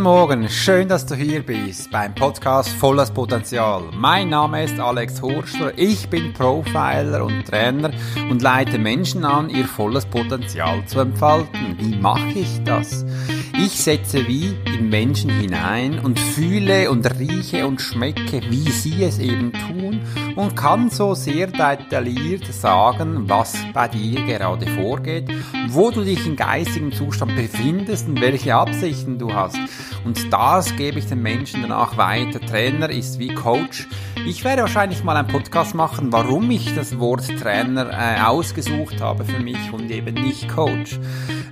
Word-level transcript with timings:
Guten 0.00 0.14
Morgen, 0.14 0.48
schön, 0.48 0.88
dass 0.88 1.04
du 1.04 1.14
hier 1.14 1.42
bist 1.42 1.90
beim 1.90 2.14
Podcast 2.14 2.70
Volles 2.70 3.10
Potenzial. 3.10 3.82
Mein 3.94 4.30
Name 4.30 4.64
ist 4.64 4.80
Alex 4.80 5.20
Horschler, 5.20 5.76
ich 5.76 6.08
bin 6.08 6.32
Profiler 6.32 7.22
und 7.22 7.44
Trainer 7.44 7.90
und 8.30 8.40
leite 8.40 8.78
Menschen 8.78 9.26
an, 9.26 9.50
ihr 9.50 9.66
volles 9.66 10.06
Potenzial 10.06 10.82
zu 10.86 11.00
entfalten. 11.00 11.76
Wie 11.78 11.96
mache 11.96 12.30
ich 12.30 12.62
das? 12.64 13.04
Ich 13.52 13.72
setze 13.72 14.26
wie 14.26 14.56
in 14.64 14.88
Menschen 14.88 15.28
hinein 15.28 15.98
und 15.98 16.18
fühle 16.18 16.90
und 16.90 17.04
rieche 17.18 17.66
und 17.66 17.82
schmecke, 17.82 18.40
wie 18.48 18.70
sie 18.70 19.04
es 19.04 19.18
eben 19.18 19.52
tun 19.52 20.00
und 20.40 20.56
kann 20.56 20.88
so 20.88 21.14
sehr 21.14 21.48
detailliert 21.48 22.46
sagen, 22.46 23.28
was 23.28 23.54
bei 23.74 23.88
dir 23.88 24.24
gerade 24.24 24.66
vorgeht, 24.66 25.28
wo 25.68 25.90
du 25.90 26.02
dich 26.02 26.26
im 26.26 26.34
geistigen 26.34 26.92
Zustand 26.92 27.36
befindest 27.36 28.08
und 28.08 28.20
welche 28.20 28.54
Absichten 28.54 29.18
du 29.18 29.34
hast. 29.34 29.58
Und 30.04 30.32
das 30.32 30.74
gebe 30.76 30.98
ich 30.98 31.06
den 31.06 31.22
Menschen 31.22 31.62
danach 31.62 31.96
weiter. 31.96 32.40
Trainer 32.40 32.90
ist 32.90 33.18
wie 33.18 33.34
Coach. 33.34 33.86
Ich 34.26 34.44
werde 34.44 34.62
wahrscheinlich 34.62 35.04
mal 35.04 35.16
einen 35.16 35.28
Podcast 35.28 35.74
machen, 35.74 36.12
warum 36.12 36.50
ich 36.50 36.74
das 36.74 36.98
Wort 36.98 37.26
Trainer 37.38 37.90
äh, 37.90 38.20
ausgesucht 38.22 39.00
habe 39.00 39.24
für 39.24 39.40
mich 39.40 39.72
und 39.72 39.90
eben 39.90 40.14
nicht 40.14 40.48
Coach. 40.48 40.98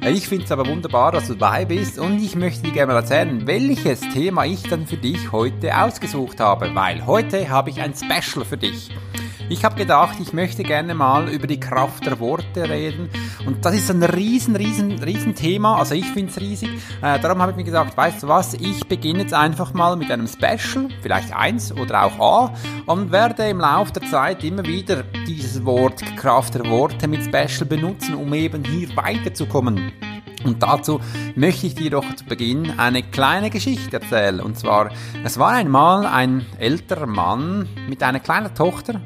Äh, 0.03 0.13
ich 0.13 0.29
finde 0.29 0.45
es 0.45 0.53
aber 0.53 0.67
wunderbar, 0.67 1.13
dass 1.13 1.29
du 1.29 1.35
dabei 1.35 1.65
bist 1.65 1.99
und 1.99 2.23
ich 2.23 2.37
möchte 2.37 2.63
dir 2.63 2.73
gerne 2.73 2.93
mal 2.93 3.01
erzählen, 3.01 3.47
welches 3.47 4.01
Thema 4.01 4.45
ich 4.45 4.63
dann 4.63 4.87
für 4.87 4.97
dich 4.97 5.33
heute 5.33 5.77
ausgesucht 5.77 6.41
habe, 6.41 6.75
weil 6.75 7.07
heute 7.07 7.49
habe 7.49 7.71
ich 7.71 7.81
ein 7.81 7.95
Special 7.95 8.45
für 8.45 8.57
dich. 8.57 8.91
Ich 9.51 9.65
habe 9.65 9.77
gedacht, 9.77 10.19
ich 10.21 10.35
möchte 10.35 10.63
gerne 10.63 10.95
mal 10.95 11.31
über 11.31 11.47
die 11.47 11.59
Kraft 11.59 12.05
der 12.05 12.21
Worte 12.21 12.69
reden. 12.69 13.09
Und 13.47 13.65
das 13.65 13.75
ist 13.75 13.91
ein 13.91 14.03
riesen, 14.03 14.55
riesen, 14.57 15.03
riesen 15.03 15.35
Thema. 15.35 15.79
Also 15.79 15.95
ich 15.95 16.05
finde 16.05 16.31
es 16.31 16.39
riesig. 16.39 16.69
Äh, 17.01 17.19
darum 17.19 17.41
habe 17.41 17.53
ich 17.53 17.57
mir 17.57 17.65
gesagt, 17.65 17.97
weißt 17.97 18.23
du 18.23 18.29
was, 18.29 18.53
ich 18.53 18.87
beginne 18.87 19.21
jetzt 19.21 19.33
einfach 19.33 19.73
mal 19.73 19.97
mit 19.97 20.11
einem 20.11 20.27
Special, 20.27 20.89
vielleicht 21.01 21.35
eins 21.35 21.73
oder 21.73 22.05
auch 22.05 22.21
A, 22.21 22.55
und 22.85 23.11
werde 23.11 23.49
im 23.49 23.61
Laufe 23.61 23.95
der 23.95 24.11
Zeit 24.11 24.45
immer 24.45 24.67
wieder 24.67 25.05
dieses 25.27 25.65
Wort 25.65 26.05
Kraft 26.17 26.55
der 26.55 26.67
Worte 26.67 27.09
mit 27.09 27.25
Special 27.25 27.67
benutzen, 27.67 28.17
um 28.17 28.35
eben 28.35 28.63
hier 28.65 28.95
weiterzukommen. 28.97 29.93
Und 30.45 30.63
dazu 30.63 31.01
möchte 31.35 31.67
ich 31.67 31.75
dir 31.75 31.91
doch 31.91 32.15
zu 32.15 32.25
Beginn 32.27 32.79
eine 32.79 33.03
kleine 33.03 33.49
Geschichte 33.49 34.01
erzählen. 34.01 34.41
Und 34.41 34.59
zwar, 34.59 34.91
es 35.25 35.39
war 35.39 35.53
einmal 35.53 36.07
ein 36.07 36.45
älterer 36.59 37.07
Mann 37.07 37.67
mit 37.89 38.03
einer 38.03 38.21
kleinen 38.21 38.55
Tochter, 38.55 39.01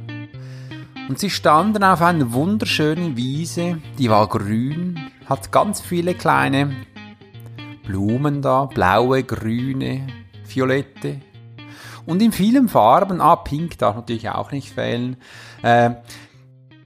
und 1.09 1.19
sie 1.19 1.31
standen 1.31 1.85
auf 1.85 2.01
einer 2.01 2.33
wunderschönen 2.33 3.17
Wiese, 3.17 3.79
die 3.99 4.11
war 4.11 4.29
grün, 4.29 4.99
hat 5.27 5.53
ganz 5.53 5.81
viele 5.81 6.15
kleine 6.15 6.77
Blumen 7.85 8.43
da, 8.43 8.67
blaue, 8.67 9.25
grüne, 9.25 10.07
violette. 10.47 11.21
Und 12.07 12.23
in 12.23 12.33
vielen 12.33 12.69
Farben, 12.69 13.21
ah, 13.21 13.37
pink 13.37 13.79
darf 13.79 13.97
natürlich 13.97 14.29
auch 14.31 14.51
nicht 14.53 14.73
fehlen, 14.73 15.17
äh, 15.63 15.91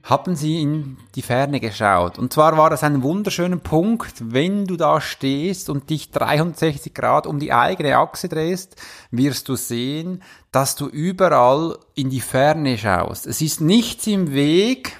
haben 0.07 0.37
sie 0.37 0.61
in 0.61 0.97
die 1.15 1.21
Ferne 1.21 1.59
geschaut. 1.59 2.17
Und 2.17 2.31
zwar 2.31 2.57
war 2.57 2.69
das 2.69 2.81
ein 2.83 3.03
wunderschöner 3.03 3.57
Punkt, 3.57 4.13
wenn 4.33 4.65
du 4.65 4.77
da 4.77 5.01
stehst 5.01 5.69
und 5.69 5.89
dich 5.89 6.11
360 6.11 6.93
Grad 6.93 7.27
um 7.27 7.39
die 7.39 7.51
eigene 7.51 7.97
Achse 7.97 8.29
drehst, 8.29 8.81
wirst 9.11 9.49
du 9.49 9.57
sehen, 9.57 10.23
dass 10.51 10.77
du 10.77 10.87
überall 10.87 11.77
in 11.93 12.09
die 12.09 12.21
Ferne 12.21 12.77
schaust. 12.77 13.27
Es 13.27 13.41
ist 13.41 13.59
nichts 13.59 14.07
im 14.07 14.31
Weg, 14.31 14.97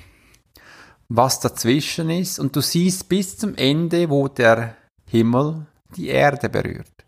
was 1.08 1.40
dazwischen 1.40 2.10
ist, 2.10 2.38
und 2.38 2.54
du 2.58 2.62
siehst 2.62 3.08
bis 3.08 3.38
zum 3.38 3.56
Ende, 3.56 4.10
wo 4.10 4.28
der 4.28 4.76
Himmel 5.06 5.68
die 5.96 6.10
Erde 6.10 6.50
berührt. 6.50 7.06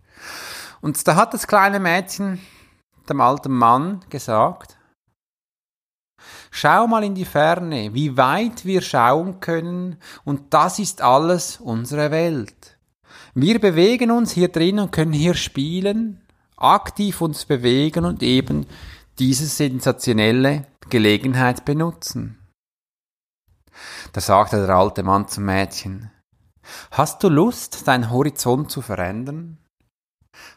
Und 0.79 1.05
da 1.05 1.17
hat 1.17 1.33
das 1.33 1.47
kleine 1.47 1.81
Mädchen 1.81 2.39
dem 3.09 3.19
alten 3.19 3.51
Mann 3.51 4.05
gesagt, 4.09 4.78
Schau 6.51 6.87
mal 6.87 7.03
in 7.03 7.15
die 7.15 7.25
Ferne, 7.25 7.93
wie 7.93 8.17
weit 8.17 8.65
wir 8.65 8.81
schauen 8.81 9.39
können, 9.39 9.97
und 10.25 10.53
das 10.53 10.79
ist 10.79 11.01
alles 11.01 11.59
unsere 11.59 12.11
Welt. 12.11 12.77
Wir 13.33 13.59
bewegen 13.59 14.11
uns 14.11 14.31
hier 14.31 14.49
drin 14.49 14.79
und 14.79 14.91
können 14.91 15.13
hier 15.13 15.35
spielen, 15.35 16.21
aktiv 16.57 17.21
uns 17.21 17.45
bewegen 17.45 18.05
und 18.05 18.23
eben 18.23 18.65
diese 19.19 19.45
sensationelle 19.45 20.65
Gelegenheit 20.89 21.65
benutzen. 21.65 22.39
Da 24.13 24.21
sagte 24.21 24.65
der 24.65 24.75
alte 24.75 25.03
Mann 25.03 25.27
zum 25.27 25.45
Mädchen, 25.45 26.11
Hast 26.91 27.23
du 27.23 27.29
Lust, 27.29 27.88
deinen 27.88 28.09
Horizont 28.11 28.71
zu 28.71 28.81
verändern? 28.81 29.57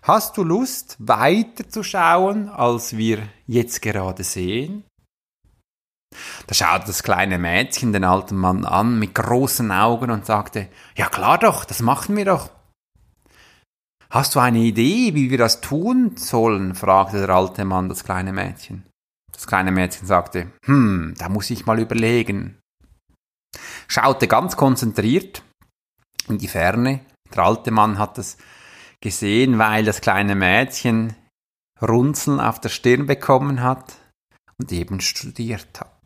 Hast 0.02 0.36
du 0.36 0.42
Lust, 0.42 0.96
weiter 0.98 1.68
zu 1.68 1.82
schauen, 1.82 2.48
als 2.48 2.96
wir 2.96 3.28
jetzt 3.46 3.82
gerade 3.82 4.24
sehen? 4.24 4.84
Da 6.46 6.54
schaute 6.54 6.86
das 6.86 7.02
kleine 7.02 7.38
Mädchen 7.38 7.92
den 7.92 8.04
alten 8.04 8.36
Mann 8.36 8.64
an 8.64 8.98
mit 8.98 9.14
großen 9.14 9.70
Augen 9.70 10.10
und 10.10 10.26
sagte, 10.26 10.68
ja 10.96 11.08
klar 11.08 11.38
doch, 11.38 11.64
das 11.64 11.80
machen 11.80 12.16
wir 12.16 12.24
doch. 12.24 12.50
Hast 14.10 14.34
du 14.34 14.40
eine 14.40 14.58
Idee, 14.58 15.14
wie 15.14 15.30
wir 15.30 15.38
das 15.38 15.60
tun 15.60 16.16
sollen? 16.16 16.74
fragte 16.74 17.26
der 17.26 17.30
alte 17.34 17.64
Mann 17.64 17.88
das 17.88 18.04
kleine 18.04 18.32
Mädchen. 18.32 18.84
Das 19.32 19.46
kleine 19.46 19.72
Mädchen 19.72 20.06
sagte, 20.06 20.52
hm, 20.66 21.14
da 21.18 21.28
muss 21.28 21.48
ich 21.50 21.64
mal 21.64 21.80
überlegen. 21.80 22.58
Schaute 23.88 24.28
ganz 24.28 24.56
konzentriert 24.56 25.42
in 26.28 26.38
die 26.38 26.48
Ferne. 26.48 27.00
Der 27.34 27.44
alte 27.44 27.70
Mann 27.70 27.98
hat 27.98 28.18
es 28.18 28.36
gesehen, 29.00 29.58
weil 29.58 29.84
das 29.84 30.00
kleine 30.00 30.34
Mädchen 30.34 31.16
Runzeln 31.80 32.38
auf 32.38 32.60
der 32.60 32.68
Stirn 32.68 33.06
bekommen 33.06 33.62
hat 33.62 33.94
und 34.58 34.70
eben 34.72 35.00
studiert 35.00 35.80
hat. 35.80 36.01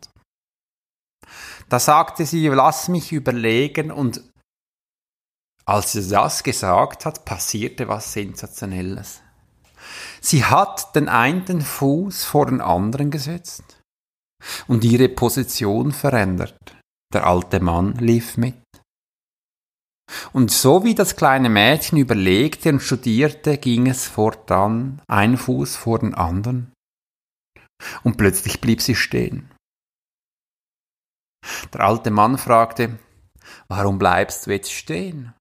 Da 1.68 1.78
sagte 1.80 2.24
sie, 2.26 2.46
lass 2.48 2.88
mich 2.88 3.12
überlegen 3.12 3.90
und 3.90 4.22
als 5.64 5.92
sie 5.92 6.08
das 6.08 6.44
gesagt 6.44 7.06
hat, 7.06 7.24
passierte 7.24 7.88
was 7.88 8.12
Sensationelles. 8.12 9.20
Sie 10.20 10.44
hat 10.44 10.94
den 10.94 11.08
einen 11.08 11.60
Fuß 11.60 12.24
vor 12.24 12.46
den 12.46 12.60
anderen 12.60 13.10
gesetzt 13.10 13.82
und 14.68 14.84
ihre 14.84 15.08
Position 15.08 15.92
verändert. 15.92 16.76
Der 17.12 17.26
alte 17.26 17.60
Mann 17.60 17.94
lief 17.94 18.36
mit. 18.36 18.56
Und 20.32 20.52
so 20.52 20.84
wie 20.84 20.94
das 20.94 21.16
kleine 21.16 21.48
Mädchen 21.48 21.98
überlegte 21.98 22.70
und 22.70 22.80
studierte, 22.80 23.58
ging 23.58 23.88
es 23.88 24.06
fortan 24.06 25.02
ein 25.08 25.36
Fuß 25.36 25.74
vor 25.74 25.98
den 25.98 26.14
anderen. 26.14 26.72
Und 28.04 28.16
plötzlich 28.16 28.60
blieb 28.60 28.80
sie 28.80 28.94
stehen. 28.94 29.50
Der 31.76 31.84
alte 31.84 32.10
Mann 32.10 32.38
fragte, 32.38 32.98
warum 33.68 33.98
bleibst 33.98 34.46
du 34.46 34.50
jetzt 34.50 34.72
stehen? 34.72 35.34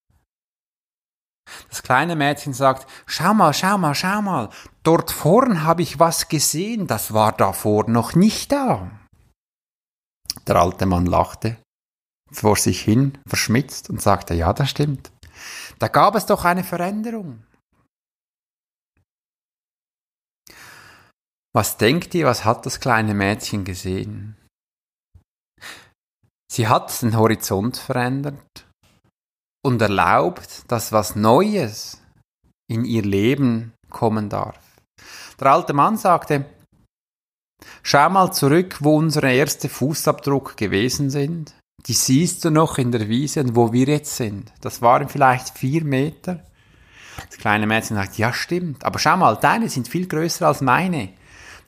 Das 1.70 1.82
kleine 1.82 2.18
Mädchen 2.18 2.52
sagt, 2.52 2.92
schau 3.06 3.34
mal, 3.34 3.54
schau 3.54 3.78
mal, 3.78 3.96
schau 3.96 4.22
mal, 4.22 4.50
dort 4.84 5.12
vorn 5.12 5.64
habe 5.64 5.82
ich 5.82 5.98
was 5.98 6.28
gesehen, 6.28 6.88
das 6.88 7.14
war 7.14 7.32
davor 7.32 7.90
noch 7.90 8.16
nicht 8.16 8.52
da. 8.52 8.92
Der 10.46 10.58
alte 10.58 10.86
Mann 10.86 11.06
lachte 11.06 11.56
vor 12.34 12.58
sich 12.58 12.82
hin, 12.82 13.18
verschmitzt 13.26 13.90
und 13.90 14.02
sagte, 14.02 14.34
ja, 14.34 14.52
das 14.52 14.72
stimmt. 14.72 15.14
Da 15.80 15.88
gab 15.88 16.16
es 16.16 16.26
doch 16.26 16.44
eine 16.44 16.66
Veränderung. 16.66 17.46
Was 21.54 21.78
denkt 21.78 22.14
ihr, 22.14 22.26
was 22.26 22.44
hat 22.44 22.66
das 22.66 22.82
kleine 22.82 23.14
Mädchen 23.14 23.64
gesehen? 23.64 24.36
Sie 26.52 26.68
hat 26.68 27.02
den 27.02 27.18
Horizont 27.18 27.78
verändert 27.78 28.66
und 29.66 29.82
erlaubt, 29.82 30.64
dass 30.68 30.92
was 30.92 31.16
Neues 31.16 32.02
in 32.68 32.86
ihr 32.86 33.02
Leben 33.02 33.74
kommen 33.90 34.30
darf. 34.30 34.60
Der 35.40 35.52
alte 35.52 35.74
Mann 35.74 35.98
sagte, 35.98 36.46
schau 37.84 38.10
mal 38.10 38.32
zurück, 38.32 38.78
wo 38.80 38.98
unsere 38.98 39.34
erste 39.34 39.70
Fußabdruck 39.70 40.56
gewesen 40.58 41.10
sind. 41.10 41.56
Die 41.88 41.94
siehst 41.94 42.44
du 42.46 42.50
noch 42.50 42.78
in 42.78 42.92
der 42.92 43.08
Wiese 43.10 43.56
wo 43.56 43.72
wir 43.72 43.86
jetzt 43.86 44.16
sind. 44.16 44.52
Das 44.62 44.82
waren 44.82 45.10
vielleicht 45.10 45.58
vier 45.58 45.84
Meter. 45.84 46.44
Das 47.28 47.38
kleine 47.38 47.68
Mädchen 47.68 47.96
sagt, 47.96 48.18
ja 48.18 48.34
stimmt, 48.34 48.84
aber 48.84 49.00
schau 49.00 49.18
mal, 49.18 49.38
deine 49.38 49.70
sind 49.70 49.88
viel 49.88 50.08
größer 50.08 50.48
als 50.48 50.62
meine. 50.62 51.14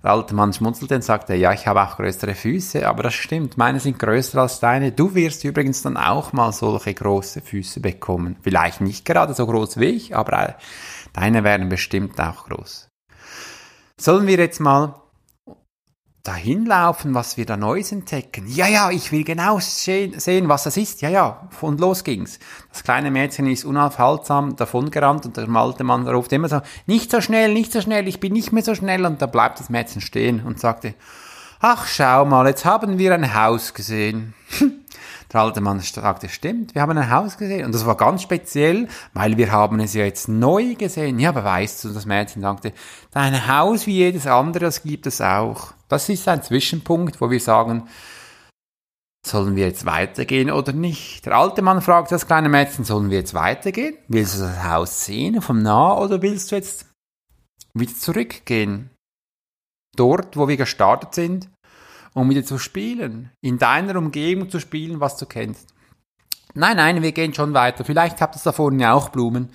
Der 0.08 0.14
alte 0.14 0.36
Mann 0.36 0.54
schmunzelte 0.54 0.96
und 0.96 1.04
sagte, 1.04 1.36
ja, 1.36 1.52
ich 1.52 1.68
habe 1.68 1.82
auch 1.82 1.98
größere 1.98 2.34
Füße, 2.34 2.88
aber 2.88 3.04
das 3.04 3.14
stimmt, 3.14 3.58
meine 3.58 3.82
sind 3.82 4.00
größer 4.00 4.42
als 4.42 4.62
deine. 4.62 4.94
Du 4.94 5.14
wirst 5.16 5.44
übrigens 5.44 5.82
dann 5.82 5.98
auch 5.98 6.32
mal 6.32 6.54
solche 6.54 6.94
große 6.94 7.42
Füße 7.42 7.82
bekommen. 7.82 8.38
Vielleicht 8.42 8.80
nicht 8.80 9.04
gerade 9.04 9.34
so 9.34 9.46
groß 9.46 9.82
wie 9.82 9.88
ich, 9.88 10.16
aber 10.16 10.56
deine 11.12 11.44
werden 11.44 11.68
bestimmt 11.68 12.22
auch 12.22 12.46
groß. 12.46 12.90
Sollen 13.98 14.28
wir 14.28 14.38
jetzt 14.38 14.62
mal 14.62 14.96
dahin 16.28 16.66
laufen, 16.66 17.14
was 17.14 17.38
wir 17.38 17.46
da 17.46 17.56
Neues 17.56 17.92
entdecken. 17.92 18.48
Ja, 18.48 18.68
ja, 18.68 18.92
ich 18.92 19.12
will 19.12 19.24
genau 19.24 19.60
sehen, 19.60 20.50
was 20.50 20.64
das 20.64 20.76
ist. 20.76 21.02
Ja, 21.02 21.10
ja, 21.10 21.48
und 21.62 21.80
los 21.80 22.04
ging's. 22.04 22.40
Das 22.72 22.84
kleine 22.84 23.12
Mädchen 23.12 23.48
ist 23.48 23.64
unaufhaltsam 23.64 24.56
davongerannt 24.58 25.26
und 25.26 25.38
der 25.38 25.48
alte 25.50 25.86
Mann 25.86 26.08
ruft 26.08 26.34
immer 26.34 26.50
so, 26.50 26.62
nicht 26.86 27.12
so 27.12 27.22
schnell, 27.22 27.54
nicht 27.54 27.72
so 27.72 27.82
schnell, 27.82 28.08
ich 28.08 28.20
bin 28.20 28.34
nicht 28.34 28.52
mehr 28.52 28.64
so 28.64 28.76
schnell. 28.76 29.06
Und 29.06 29.22
da 29.22 29.26
bleibt 29.26 29.60
das 29.60 29.70
Mädchen 29.70 30.02
stehen 30.02 30.44
und 30.46 30.60
sagte, 30.60 30.96
ach, 31.60 31.88
schau 31.88 32.26
mal, 32.26 32.48
jetzt 32.48 32.66
haben 32.66 32.98
wir 32.98 33.14
ein 33.14 33.34
Haus 33.34 33.74
gesehen. 33.74 34.34
Der 35.34 35.42
alte 35.42 35.60
Mann 35.60 35.80
sagte, 35.80 36.30
stimmt, 36.30 36.74
wir 36.74 36.82
haben 36.82 36.98
ein 36.98 37.10
Haus 37.10 37.38
gesehen. 37.38 37.66
Und 37.66 37.76
das 37.76 37.86
war 37.86 37.98
ganz 37.98 38.22
speziell, 38.22 38.88
weil 39.14 39.38
wir 39.38 39.52
haben 39.52 39.80
es 39.80 39.94
ja 39.94 40.06
jetzt 40.06 40.30
neu 40.30 40.76
gesehen. 40.76 41.20
Ja, 41.20 41.30
aber 41.30 41.44
weißt 41.44 41.84
du, 41.84 41.90
das 41.90 42.06
Mädchen 42.06 42.42
sagte, 42.42 42.72
dein 43.12 43.48
Haus 43.48 43.88
wie 43.88 43.98
jedes 43.98 44.26
andere, 44.26 44.66
das 44.66 44.84
gibt 44.84 45.06
es 45.06 45.20
auch. 45.20 45.74
Das 45.90 46.08
ist 46.08 46.28
ein 46.28 46.44
Zwischenpunkt, 46.44 47.20
wo 47.20 47.30
wir 47.30 47.40
sagen, 47.40 47.88
sollen 49.26 49.56
wir 49.56 49.66
jetzt 49.66 49.86
weitergehen 49.86 50.50
oder 50.50 50.72
nicht? 50.72 51.26
Der 51.26 51.38
alte 51.38 51.62
Mann 51.62 51.82
fragt 51.82 52.12
das 52.12 52.28
kleine 52.28 52.48
Mädchen, 52.48 52.86
sollen 52.86 53.10
wir 53.10 53.18
jetzt 53.18 53.34
weitergehen? 53.34 53.98
Willst 54.08 54.36
du 54.36 54.40
das 54.40 54.64
Haus 54.64 55.06
sehen 55.06 55.42
vom 55.42 55.62
Nah 55.62 55.98
oder 55.98 56.22
willst 56.22 56.52
du 56.52 56.56
jetzt 56.56 56.86
wieder 57.74 57.94
zurückgehen? 57.94 58.90
Dort, 59.98 60.38
wo 60.38 60.48
wir 60.48 60.58
gestartet 60.58 61.14
sind, 61.14 61.50
um 62.18 62.30
wieder 62.32 62.44
zu 62.44 62.58
spielen. 62.58 63.32
In 63.42 63.60
deiner 63.60 63.96
Umgebung 63.96 64.50
zu 64.50 64.60
spielen, 64.60 65.00
was 65.00 65.18
du 65.18 65.28
kennst. 65.28 65.68
Nein, 66.56 66.78
nein, 66.78 67.04
wir 67.04 67.12
gehen 67.12 67.34
schon 67.36 67.54
weiter. 67.54 67.86
Vielleicht 67.86 68.22
habt 68.22 68.36
ihr 68.36 68.42
da 68.44 68.52
vorne 68.52 68.82
ja 68.82 68.94
auch 68.94 69.10
Blumen. 69.10 69.50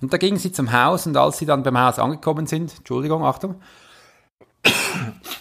Und 0.00 0.12
da 0.12 0.16
gingen 0.16 0.38
sie 0.38 0.52
zum 0.52 0.72
Haus 0.72 1.06
und 1.06 1.16
als 1.16 1.38
sie 1.38 1.46
dann 1.46 1.64
beim 1.64 1.76
Haus 1.76 1.98
angekommen 1.98 2.46
sind, 2.46 2.72
Entschuldigung, 2.76 3.24
Achtung, 3.24 3.56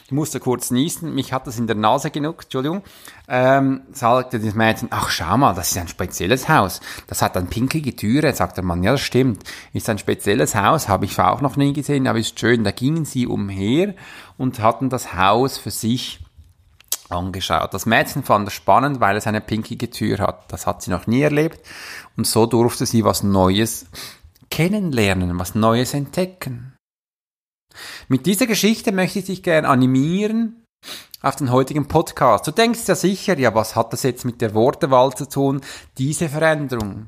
ich 0.05 0.11
musste 0.11 0.39
kurz 0.39 0.71
niesen, 0.71 1.13
mich 1.13 1.31
hat 1.31 1.47
das 1.47 1.59
in 1.59 1.67
der 1.67 1.75
Nase 1.75 2.11
genug, 2.11 2.43
Entschuldigung, 2.43 2.81
ähm, 3.27 3.81
sagte 3.91 4.39
das 4.39 4.53
Mädchen, 4.53 4.87
ach 4.91 5.09
schau 5.09 5.37
mal, 5.37 5.53
das 5.53 5.71
ist 5.71 5.77
ein 5.77 5.87
spezielles 5.87 6.49
Haus, 6.49 6.81
das 7.07 7.21
hat 7.21 7.37
eine 7.37 7.47
pinkige 7.47 7.95
Türe, 7.95 8.33
sagt 8.33 8.57
der 8.57 8.63
Mann, 8.63 8.83
ja 8.83 8.91
das 8.91 9.01
stimmt, 9.01 9.43
ist 9.73 9.89
ein 9.89 9.97
spezielles 9.97 10.55
Haus, 10.55 10.87
habe 10.87 11.05
ich 11.05 11.19
auch 11.19 11.41
noch 11.41 11.55
nie 11.55 11.73
gesehen, 11.73 12.07
aber 12.07 12.19
ist 12.19 12.39
schön, 12.39 12.63
da 12.63 12.71
gingen 12.71 13.05
sie 13.05 13.27
umher 13.27 13.95
und 14.37 14.59
hatten 14.59 14.89
das 14.89 15.13
Haus 15.13 15.57
für 15.57 15.71
sich 15.71 16.22
angeschaut. 17.13 17.73
Das 17.73 17.85
Mädchen 17.85 18.23
fand 18.23 18.47
es 18.47 18.53
spannend, 18.53 18.99
weil 18.99 19.17
es 19.17 19.27
eine 19.27 19.41
pinkige 19.41 19.89
Tür 19.89 20.19
hat. 20.19 20.51
Das 20.51 20.67
hat 20.67 20.81
sie 20.81 20.91
noch 20.91 21.07
nie 21.07 21.21
erlebt. 21.21 21.65
Und 22.17 22.27
so 22.27 22.45
durfte 22.45 22.85
sie 22.85 23.03
was 23.03 23.23
Neues 23.23 23.85
kennenlernen, 24.49 25.39
was 25.39 25.55
Neues 25.55 25.93
entdecken. 25.93 26.73
Mit 28.07 28.25
dieser 28.25 28.45
Geschichte 28.45 28.91
möchte 28.91 29.19
ich 29.19 29.25
dich 29.25 29.43
gerne 29.43 29.67
animieren 29.67 30.63
auf 31.21 31.35
den 31.37 31.51
heutigen 31.51 31.87
Podcast. 31.87 32.45
Du 32.45 32.51
denkst 32.51 32.87
ja 32.87 32.95
sicher, 32.95 33.37
ja, 33.39 33.55
was 33.55 33.75
hat 33.75 33.93
das 33.93 34.03
jetzt 34.03 34.25
mit 34.25 34.41
der 34.41 34.53
Wortewahl 34.53 35.13
zu 35.13 35.27
tun, 35.27 35.61
diese 35.97 36.29
Veränderung? 36.29 37.07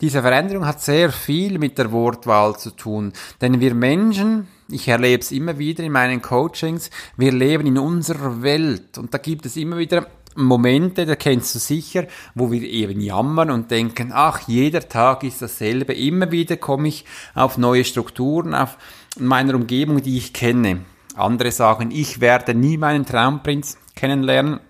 Diese 0.00 0.22
Veränderung 0.22 0.66
hat 0.66 0.80
sehr 0.80 1.12
viel 1.12 1.58
mit 1.58 1.78
der 1.78 1.92
Wortwahl 1.92 2.56
zu 2.58 2.70
tun, 2.70 3.12
denn 3.40 3.60
wir 3.60 3.74
Menschen, 3.74 4.48
ich 4.68 4.88
erlebe 4.88 5.22
es 5.22 5.32
immer 5.32 5.58
wieder 5.58 5.84
in 5.84 5.92
meinen 5.92 6.20
Coachings, 6.22 6.90
wir 7.16 7.32
leben 7.32 7.66
in 7.66 7.78
unserer 7.78 8.42
Welt 8.42 8.98
und 8.98 9.14
da 9.14 9.18
gibt 9.18 9.46
es 9.46 9.56
immer 9.56 9.78
wieder 9.78 10.06
Momente, 10.34 11.04
da 11.04 11.16
kennst 11.16 11.54
du 11.54 11.58
sicher, 11.58 12.06
wo 12.34 12.50
wir 12.52 12.62
eben 12.62 13.00
jammern 13.00 13.50
und 13.50 13.70
denken, 13.70 14.10
ach, 14.12 14.42
jeder 14.46 14.88
Tag 14.88 15.24
ist 15.24 15.42
dasselbe, 15.42 15.94
immer 15.94 16.30
wieder 16.30 16.56
komme 16.56 16.88
ich 16.88 17.04
auf 17.34 17.58
neue 17.58 17.84
Strukturen, 17.84 18.54
auf 18.54 18.78
meiner 19.18 19.54
Umgebung, 19.54 20.02
die 20.02 20.16
ich 20.16 20.32
kenne. 20.32 20.80
Andere 21.16 21.50
sagen, 21.50 21.90
ich 21.90 22.20
werde 22.20 22.54
nie 22.54 22.76
meinen 22.76 23.04
Traumprinz 23.04 23.78
kennenlernen 23.96 24.60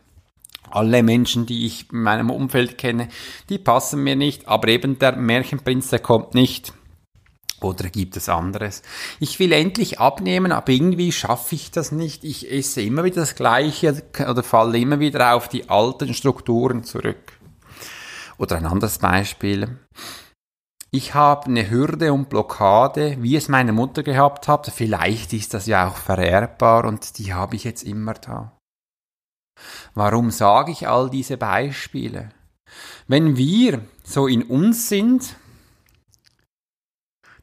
alle 0.71 1.03
Menschen, 1.03 1.47
die 1.47 1.67
ich 1.67 1.93
in 1.93 2.03
meinem 2.03 2.31
Umfeld 2.31 2.79
kenne, 2.79 3.09
die 3.49 3.59
passen 3.59 4.03
mir 4.03 4.17
nicht, 4.17 4.49
aber 4.49 4.69
eben 4.69 4.99
der 4.99 5.17
Märchenprinz, 5.17 5.89
der 5.89 6.01
kommt 6.01 6.35
nicht. 6.35 6.73
Oder 7.61 7.89
gibt 7.91 8.17
es 8.17 8.29
anderes? 8.29 8.83
Ich 9.19 9.41
will 9.41 9.53
endlich 9.53 9.99
abnehmen, 9.99 10.53
aber 10.53 10.71
irgendwie 10.71 11.11
schaffe 11.11 11.57
ich 11.57 11.73
das 11.73 11.91
nicht. 11.91 12.23
Ich 12.23 12.51
esse 12.51 12.83
immer 12.83 13.03
wieder 13.03 13.23
das 13.23 13.35
Gleiche 13.35 14.03
oder 14.29 14.45
falle 14.45 14.79
immer 14.79 15.01
wieder 15.01 15.35
auf 15.35 15.49
die 15.49 15.69
alten 15.69 16.15
Strukturen 16.15 16.85
zurück. 16.85 17.33
Oder 18.39 18.57
ein 18.57 18.67
anderes 18.67 18.99
Beispiel. 18.99 19.77
Ich 20.91 21.15
habe 21.15 21.47
eine 21.47 21.69
Hürde 21.69 22.13
und 22.13 22.31
Blockade, 22.31 23.17
wie 23.21 23.37
es 23.37 23.49
meine 23.49 23.73
Mutter 23.73 24.03
gehabt 24.05 24.47
hat. 24.47 24.73
Vielleicht 24.75 25.33
ist 25.33 25.53
das 25.53 25.67
ja 25.67 25.89
auch 25.89 25.97
vererbbar 25.97 26.85
und 26.85 27.19
die 27.19 27.35
habe 27.35 27.57
ich 27.57 27.65
jetzt 27.65 27.83
immer 27.83 28.15
da. 28.15 28.58
Warum 29.95 30.31
sage 30.31 30.73
ich 30.73 30.89
all 30.89 31.11
diese 31.11 31.37
Beispiele? 31.37 32.31
Wenn 33.07 33.37
wir 33.37 33.83
so 34.05 34.27
in 34.27 34.43
uns 34.43 34.89
sind, 34.89 35.37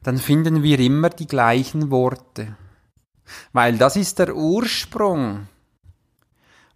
dann 0.02 0.18
finden 0.18 0.62
wir 0.62 0.78
immer 0.78 1.10
die 1.10 1.26
gleichen 1.26 1.90
Worte. 1.90 2.56
Weil 3.52 3.76
das 3.76 3.96
ist 3.96 4.20
der 4.20 4.36
Ursprung, 4.36 5.48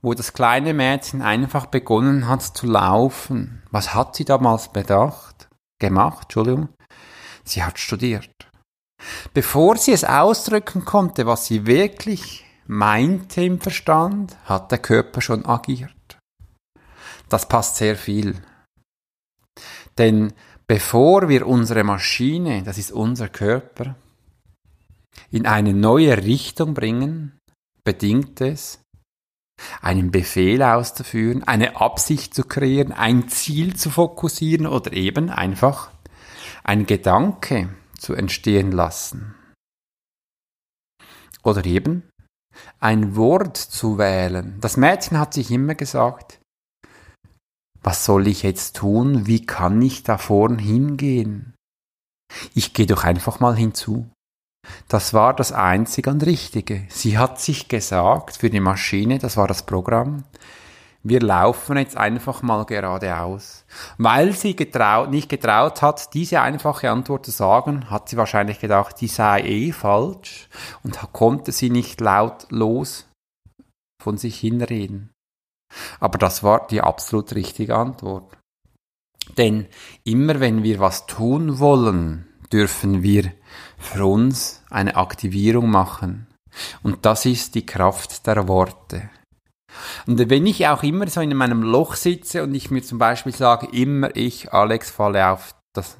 wo 0.03 0.15
das 0.15 0.33
kleine 0.33 0.75
Mädchen 0.75 1.23
einfach 1.23 1.67
begonnen 1.67 2.27
hat 2.27 2.43
zu 2.43 2.67
laufen. 2.67 3.63
Was 3.71 3.95
hat 3.95 4.17
sie 4.17 4.25
damals 4.25 4.73
bedacht? 4.73 5.49
Gemacht, 5.79 6.25
Entschuldigung. 6.25 6.71
Sie 7.45 7.63
hat 7.63 7.79
studiert. 7.79 8.51
Bevor 9.33 9.77
sie 9.77 9.93
es 9.93 10.05
ausdrücken 10.05 10.85
konnte, 10.85 11.27
was 11.27 11.47
sie 11.47 11.67
wirklich 11.67 12.45
meinte 12.71 13.43
im 13.43 13.61
Verstand, 13.61 14.37
hat 14.45 14.71
der 14.71 14.79
Körper 14.79 15.21
schon 15.21 15.45
agiert. 15.45 16.19
Das 17.29 17.49
passt 17.49 17.77
sehr 17.77 17.97
viel. 17.97 18.41
Denn 19.99 20.33
bevor 20.69 21.29
wir 21.29 21.49
unsere 21.49 21.83
Maschine, 21.83 22.63
das 22.63 22.79
ist 22.79 22.93
unser 22.93 23.29
Körper, 23.29 23.97
in 25.33 25.47
eine 25.47 25.75
neue 25.75 26.17
Richtung 26.17 26.73
bringen, 26.73 27.37
bedingt 27.83 28.41
es, 28.41 28.81
einen 29.83 30.13
Befehl 30.13 30.63
auszuführen, 30.63 31.43
eine 31.43 31.75
Absicht 31.75 32.35
zu 32.35 32.45
kreieren, 32.45 32.93
ein 32.93 33.29
Ziel 33.29 33.75
zu 33.75 33.91
fokussieren 33.91 34.69
oder 34.69 34.93
eben 34.93 35.29
einfach 35.29 35.91
ein 36.63 36.87
Gedanke 36.87 37.75
zu 37.99 38.15
entstehen 38.15 38.71
lassen. 38.71 39.35
Oder 41.43 41.65
eben 41.65 42.05
ein 42.79 43.17
Wort 43.17 43.57
zu 43.57 43.99
wählen. 43.99 44.59
Das 44.61 44.77
Mädchen 44.77 45.19
hat 45.19 45.35
sich 45.35 45.51
immer 45.51 45.75
gesagt, 45.75 46.41
was 47.83 48.05
soll 48.05 48.27
ich 48.27 48.43
jetzt 48.43 48.77
tun? 48.77 49.27
Wie 49.27 49.45
kann 49.45 49.81
ich 49.81 50.03
da 50.03 50.19
vorn 50.19 50.59
hingehen? 50.59 51.55
Ich 52.55 52.75
gehe 52.75 52.87
doch 52.87 53.05
einfach 53.05 53.41
mal 53.41 53.57
hinzu. 53.57 54.11
Das 54.89 55.15
war 55.15 55.35
das 55.35 55.53
Einzige 55.53 56.11
und 56.11 56.25
Richtige. 56.25 56.87
Sie 56.91 57.19
hat 57.19 57.41
sich 57.41 57.69
gesagt 57.69 58.37
für 58.37 58.51
die 58.51 58.61
Maschine, 58.61 59.19
das 59.19 59.37
war 59.37 59.49
das 59.49 59.65
Programm, 59.65 60.25
wir 61.03 61.21
laufen 61.21 61.79
jetzt 61.79 61.97
einfach 61.97 62.43
mal 62.43 62.67
geradeaus. 62.67 63.65
Weil 63.97 64.33
sie 64.33 64.55
getraut, 64.55 65.11
nicht 65.11 65.29
getraut 65.29 65.81
hat, 65.81 66.13
diese 66.15 66.43
einfache 66.43 66.91
Antwort 66.91 67.25
zu 67.25 67.31
sagen, 67.31 67.91
hat 67.91 68.09
sie 68.09 68.17
wahrscheinlich 68.17 68.61
gedacht, 68.61 69.01
die 69.01 69.09
sei 69.09 69.41
eh 69.43 69.73
falsch 69.73 70.49
und 70.83 70.99
konnte 71.13 71.53
sie 71.53 71.71
nicht 71.71 72.01
lautlos 72.01 73.09
von 74.03 74.19
sich 74.19 74.39
hinreden. 74.39 75.11
Aber 76.01 76.19
das 76.19 76.43
war 76.43 76.67
die 76.67 76.83
absolut 76.83 77.35
richtige 77.35 77.77
Antwort. 77.77 78.37
Denn 79.39 79.67
immer 80.05 80.41
wenn 80.41 80.63
wir 80.63 80.81
was 80.81 81.07
tun 81.07 81.61
wollen, 81.61 82.27
dürfen 82.53 83.03
wir 83.03 83.33
für 83.79 84.05
uns 84.05 84.63
eine 84.71 84.97
Aktivierung 84.97 85.71
machen. 85.71 86.27
Und 86.83 87.07
das 87.07 87.27
ist 87.27 87.55
die 87.55 87.65
Kraft 87.65 88.27
der 88.27 88.49
Worte. 88.49 89.09
Und 90.07 90.31
wenn 90.31 90.47
ich 90.47 90.67
auch 90.69 90.83
immer 90.83 91.09
so 91.09 91.21
in 91.21 91.37
meinem 91.37 91.63
Loch 91.63 91.95
sitze 91.95 92.43
und 92.43 92.55
ich 92.55 92.71
mir 92.71 92.83
zum 92.83 92.99
Beispiel 92.99 93.35
sage, 93.35 93.69
immer 93.73 94.15
ich, 94.17 94.53
Alex, 94.53 94.91
falle 94.91 95.29
auf 95.29 95.55
das, 95.73 95.99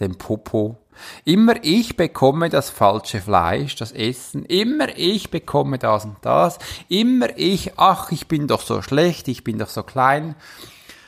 den 0.00 0.16
Popo, 0.16 0.78
immer 1.24 1.54
ich 1.62 1.96
bekomme 1.96 2.48
das 2.48 2.70
falsche 2.70 3.20
Fleisch, 3.20 3.76
das 3.76 3.92
Essen, 3.92 4.44
immer 4.44 4.96
ich 4.96 5.30
bekomme 5.30 5.78
das 5.78 6.04
und 6.04 6.16
das, 6.22 6.58
immer 6.88 7.36
ich, 7.36 7.78
ach, 7.78 8.10
ich 8.12 8.28
bin 8.28 8.46
doch 8.46 8.62
so 8.62 8.82
schlecht, 8.82 9.28
ich 9.28 9.44
bin 9.44 9.58
doch 9.58 9.68
so 9.68 9.82
klein. 9.82 10.34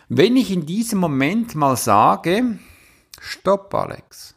Wenn 0.09 0.37
ich 0.37 0.51
in 0.51 0.65
diesem 0.65 1.01
Moment 1.01 1.55
mal 1.55 1.77
sage, 1.77 2.59
stopp, 3.21 3.75
Alex, 3.75 4.35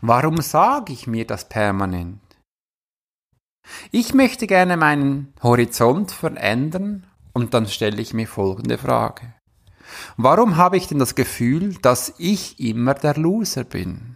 warum 0.00 0.40
sage 0.40 0.92
ich 0.92 1.06
mir 1.06 1.26
das 1.26 1.48
permanent? 1.48 2.25
Ich 3.90 4.14
möchte 4.14 4.46
gerne 4.46 4.76
meinen 4.76 5.32
Horizont 5.42 6.10
verändern 6.12 7.04
und 7.32 7.54
dann 7.54 7.66
stelle 7.66 8.00
ich 8.00 8.14
mir 8.14 8.26
folgende 8.26 8.78
Frage. 8.78 9.34
Warum 10.16 10.56
habe 10.56 10.76
ich 10.76 10.88
denn 10.88 10.98
das 10.98 11.14
Gefühl, 11.14 11.74
dass 11.82 12.14
ich 12.18 12.58
immer 12.60 12.94
der 12.94 13.14
Loser 13.14 13.64
bin? 13.64 14.15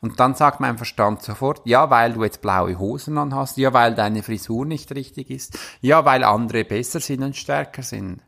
Und 0.00 0.20
dann 0.20 0.34
sagt 0.34 0.60
mein 0.60 0.76
Verstand 0.76 1.22
sofort, 1.22 1.62
ja, 1.64 1.90
weil 1.90 2.14
du 2.14 2.24
jetzt 2.24 2.40
blaue 2.40 2.78
Hosen 2.78 3.18
an 3.18 3.34
hast, 3.34 3.56
ja, 3.56 3.72
weil 3.72 3.94
deine 3.94 4.22
Frisur 4.22 4.66
nicht 4.66 4.94
richtig 4.94 5.30
ist, 5.30 5.58
ja, 5.80 6.04
weil 6.04 6.24
andere 6.24 6.64
besser 6.64 7.00
sind 7.00 7.22
und 7.22 7.36
stärker 7.36 7.82
sind. 7.82 8.22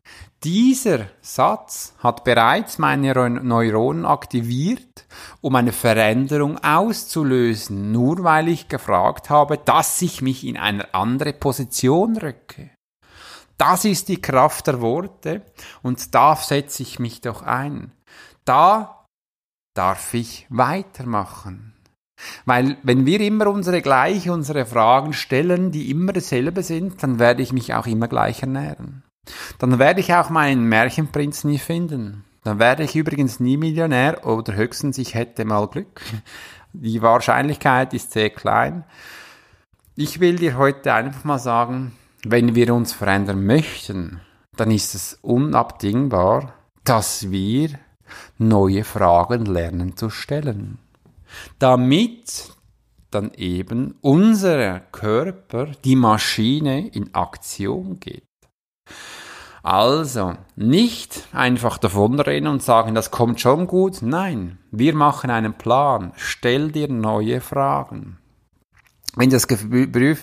Dieser 0.45 1.07
Satz 1.21 1.95
hat 1.99 2.23
bereits 2.23 2.79
meine 2.79 3.13
Neuronen 3.13 4.07
aktiviert, 4.07 5.07
um 5.41 5.57
eine 5.57 5.73
Veränderung 5.73 6.59
auszulösen, 6.63 7.91
nur 7.91 8.23
weil 8.23 8.49
ich 8.49 8.69
gefragt 8.69 9.31
habe, 9.31 9.59
dass 9.59 10.01
ich 10.01 10.23
mich 10.23 10.47
in 10.47 10.57
eine 10.57 10.95
andere 10.95 11.33
Position 11.33 12.17
rücke. 12.17 12.71
Das 13.57 13.85
ist 13.85 14.09
die 14.09 14.23
Kraft 14.23 14.69
der 14.69 14.81
Worte 14.81 15.43
und 15.83 16.15
da 16.15 16.37
setze 16.37 16.85
ich 16.85 17.01
mich 17.01 17.21
doch 17.21 17.43
ein. 17.43 17.91
Da 18.45 18.98
darf 19.79 20.13
ich 20.13 20.47
weitermachen? 20.51 21.73
Weil 22.45 22.77
wenn 22.83 23.07
wir 23.07 23.21
immer 23.21 23.47
unsere 23.47 23.81
gleich, 23.81 24.29
unsere 24.29 24.67
Fragen 24.67 25.13
stellen, 25.13 25.71
die 25.71 25.89
immer 25.91 26.13
dasselbe 26.13 26.65
sind, 26.65 27.01
dann 27.03 27.21
werde 27.21 27.43
ich 27.43 27.53
mich 27.53 27.75
auch 27.75 27.87
immer 27.87 28.09
gleich 28.09 28.43
ernähren. 28.43 29.05
Dann 29.61 29.79
werde 29.79 30.01
ich 30.01 30.13
auch 30.15 30.31
meinen 30.31 30.65
Märchenprinz 30.65 31.45
nie 31.45 31.59
finden. 31.59 32.25
Dann 32.43 32.59
werde 32.59 32.83
ich 32.83 32.97
übrigens 32.97 33.39
nie 33.39 33.57
Millionär 33.57 34.27
oder 34.27 34.55
höchstens 34.55 34.99
ich 34.99 35.15
hätte 35.15 35.45
mal 35.45 35.69
Glück. 35.69 36.01
Die 36.73 37.01
Wahrscheinlichkeit 37.01 37.95
ist 37.95 38.11
sehr 38.13 38.31
klein. 38.31 38.85
Ich 39.95 40.19
will 40.19 40.37
dir 40.37 40.57
heute 40.57 40.93
einfach 40.93 41.25
mal 41.25 41.39
sagen, 41.39 41.93
wenn 42.25 42.55
wir 42.57 42.75
uns 42.75 42.93
verändern 42.93 43.47
möchten, 43.47 44.21
dann 44.57 44.71
ist 44.73 44.95
es 44.95 45.19
unabdingbar, 45.23 46.53
dass 46.85 47.31
wir 47.31 47.79
neue 48.39 48.85
Fragen 48.85 49.47
lernen 49.47 49.97
zu 49.97 50.11
stellen, 50.11 50.79
damit 51.59 52.53
dann 53.11 53.33
eben 53.35 53.95
unser 54.01 54.81
Körper, 54.81 55.67
die 55.85 55.97
Maschine 55.97 56.89
in 56.89 57.15
Aktion 57.15 57.99
geht. 58.01 58.25
Also, 59.63 60.35
nicht 60.57 61.27
einfach 61.33 61.79
davonrennen 61.79 62.51
und 62.51 62.63
sagen, 62.63 62.95
das 62.95 63.11
kommt 63.11 63.41
schon 63.41 63.67
gut. 63.67 64.03
Nein, 64.03 64.59
wir 64.71 64.95
machen 64.95 65.31
einen 65.31 65.55
Plan. 65.55 66.13
Stell 66.17 66.71
dir 66.71 66.89
neue 66.89 67.41
Fragen. 67.41 68.19
Wenn 69.17 69.31
das 69.31 69.49
Gefühl, 69.49 70.17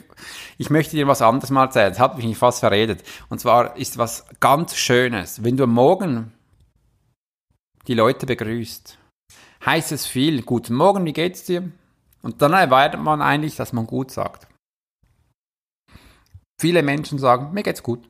ich 0.58 0.70
möchte 0.70 0.96
dir 0.96 1.08
was 1.08 1.22
anderes 1.22 1.50
mal 1.50 1.66
erzählen, 1.66 1.90
das 1.90 2.00
hat 2.00 2.18
mich 2.18 2.38
fast 2.38 2.62
verredet. 2.62 3.04
Und 3.30 3.40
zwar 3.40 3.76
ist 3.76 3.98
was 3.98 4.26
ganz 4.40 4.76
Schönes. 4.76 5.44
Wenn 5.44 5.58
du 5.58 5.68
Morgen 5.68 6.32
die 7.88 7.94
Leute 7.94 8.26
begrüßt, 8.26 8.98
heißt 9.66 9.92
es 9.92 10.06
viel, 10.06 10.42
guten 10.42 10.76
Morgen, 10.76 11.06
wie 11.06 11.14
geht's 11.14 11.44
dir? 11.44 11.72
Und 12.22 12.42
dann 12.42 12.54
erwartet 12.54 13.00
man 13.00 13.22
eigentlich, 13.22 13.56
dass 13.56 13.74
man 13.74 13.86
gut 13.86 14.12
sagt. 14.12 14.48
Viele 16.60 16.84
Menschen 16.84 17.20
sagen, 17.20 17.54
mir 17.54 17.64
geht's 17.64 17.84
gut. 17.84 18.10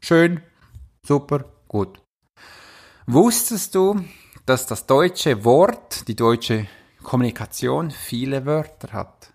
Schön, 0.00 0.42
super, 1.06 1.44
gut. 1.68 2.02
Wusstest 3.06 3.74
du, 3.74 4.04
dass 4.44 4.66
das 4.66 4.86
deutsche 4.86 5.44
Wort, 5.44 6.08
die 6.08 6.16
deutsche 6.16 6.66
Kommunikation 7.02 7.90
viele 7.90 8.44
Wörter 8.44 8.92
hat? 8.92 9.32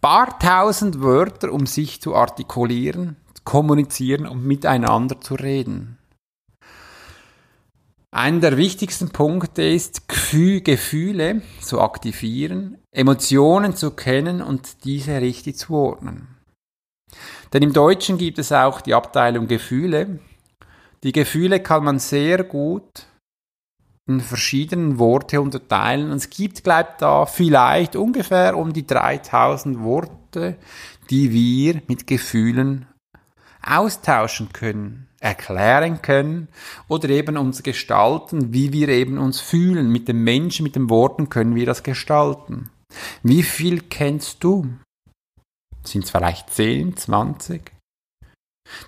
Paar 0.00 0.38
tausend 0.38 1.00
Wörter, 1.00 1.52
um 1.52 1.66
sich 1.66 2.00
zu 2.00 2.14
artikulieren, 2.14 3.16
kommunizieren 3.44 4.26
und 4.26 4.44
miteinander 4.44 5.20
zu 5.20 5.34
reden. 5.34 5.97
Einer 8.10 8.40
der 8.40 8.56
wichtigsten 8.56 9.10
Punkte 9.10 9.62
ist, 9.62 10.08
Gefühle 10.08 11.42
zu 11.60 11.80
aktivieren, 11.80 12.78
Emotionen 12.90 13.76
zu 13.76 13.90
kennen 13.90 14.40
und 14.40 14.84
diese 14.84 15.20
richtig 15.20 15.58
zu 15.58 15.74
ordnen. 15.74 16.38
Denn 17.52 17.62
im 17.62 17.74
Deutschen 17.74 18.16
gibt 18.16 18.38
es 18.38 18.50
auch 18.50 18.80
die 18.80 18.94
Abteilung 18.94 19.46
Gefühle. 19.46 20.20
Die 21.02 21.12
Gefühle 21.12 21.60
kann 21.60 21.84
man 21.84 21.98
sehr 21.98 22.44
gut 22.44 23.06
in 24.06 24.20
verschiedenen 24.20 24.98
Worte 24.98 25.42
unterteilen. 25.42 26.10
Und 26.10 26.16
es 26.16 26.30
gibt, 26.30 26.62
bleibt 26.62 27.02
da 27.02 27.26
vielleicht 27.26 27.94
ungefähr 27.94 28.56
um 28.56 28.72
die 28.72 28.86
3000 28.86 29.80
Worte, 29.80 30.56
die 31.10 31.30
wir 31.32 31.82
mit 31.88 32.06
Gefühlen 32.06 32.86
austauschen 33.62 34.50
können 34.52 35.07
erklären 35.20 36.00
können 36.02 36.48
oder 36.86 37.08
eben 37.08 37.36
uns 37.36 37.62
gestalten, 37.62 38.52
wie 38.52 38.72
wir 38.72 38.88
eben 38.88 39.18
uns 39.18 39.40
fühlen. 39.40 39.90
Mit 39.90 40.08
dem 40.08 40.22
Menschen, 40.24 40.62
mit 40.62 40.76
den 40.76 40.90
Worten 40.90 41.28
können 41.28 41.54
wir 41.54 41.66
das 41.66 41.82
gestalten. 41.82 42.70
Wie 43.22 43.42
viel 43.42 43.80
kennst 43.80 44.42
du? 44.44 44.66
Sind 45.84 46.04
es 46.04 46.10
vielleicht 46.10 46.50
10, 46.50 46.96
20? 46.96 47.72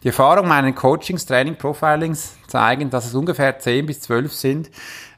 Die 0.02 0.08
Erfahrung 0.08 0.46
meiner 0.46 0.72
Coachings, 0.72 1.24
Training, 1.24 1.56
Profilings 1.56 2.36
zeigen, 2.46 2.90
dass 2.90 3.06
es 3.06 3.14
ungefähr 3.14 3.58
10 3.58 3.86
bis 3.86 4.02
12 4.02 4.32
sind, 4.32 4.70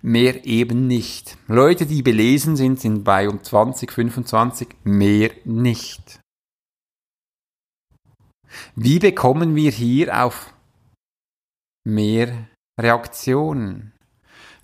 mehr 0.02 0.45
eben 0.45 0.87
nicht. 0.87 1.37
Leute, 1.49 1.85
die 1.87 2.02
belesen 2.02 2.57
sind, 2.57 2.81
sind 2.81 3.02
bei 3.04 3.28
um 3.28 3.42
20, 3.42 3.90
25, 3.90 4.69
mehr 4.85 5.31
nicht. 5.45 6.21
Wie 8.76 8.99
bekommen 8.99 9.57
wir 9.57 9.71
hier 9.71 10.25
auf 10.25 10.52
mehr 11.85 12.49
Reaktionen. 12.79 13.93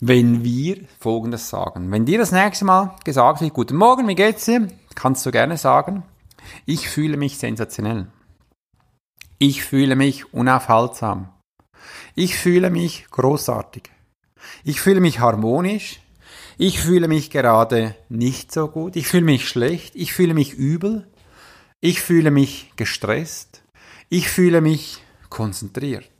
Wenn 0.00 0.44
wir 0.44 0.84
Folgendes 1.00 1.48
sagen. 1.48 1.90
Wenn 1.90 2.06
dir 2.06 2.18
das 2.18 2.30
nächste 2.30 2.64
Mal 2.64 2.94
gesagt 3.04 3.40
wird, 3.40 3.52
guten 3.52 3.76
Morgen, 3.76 4.06
wie 4.06 4.14
geht's 4.14 4.44
dir? 4.44 4.68
Kannst 4.94 5.26
du 5.26 5.32
gerne 5.32 5.56
sagen, 5.56 6.04
ich 6.66 6.88
fühle 6.88 7.16
mich 7.16 7.38
sensationell. 7.38 8.06
Ich 9.38 9.64
fühle 9.64 9.96
mich 9.96 10.32
unaufhaltsam. 10.32 11.32
Ich 12.14 12.36
fühle 12.36 12.70
mich 12.70 13.06
großartig. 13.10 13.90
Ich 14.64 14.80
fühle 14.80 15.00
mich 15.00 15.20
harmonisch. 15.20 16.00
Ich 16.58 16.80
fühle 16.80 17.06
mich 17.06 17.30
gerade 17.30 17.94
nicht 18.08 18.52
so 18.52 18.68
gut. 18.68 18.96
Ich 18.96 19.06
fühle 19.06 19.24
mich 19.24 19.48
schlecht. 19.48 19.94
Ich 19.94 20.12
fühle 20.12 20.34
mich 20.34 20.54
übel. 20.54 21.06
Ich 21.80 22.00
fühle 22.00 22.32
mich 22.32 22.72
gestresst. 22.74 23.62
Ich 24.08 24.28
fühle 24.28 24.60
mich 24.60 25.02
konzentriert. 25.28 26.17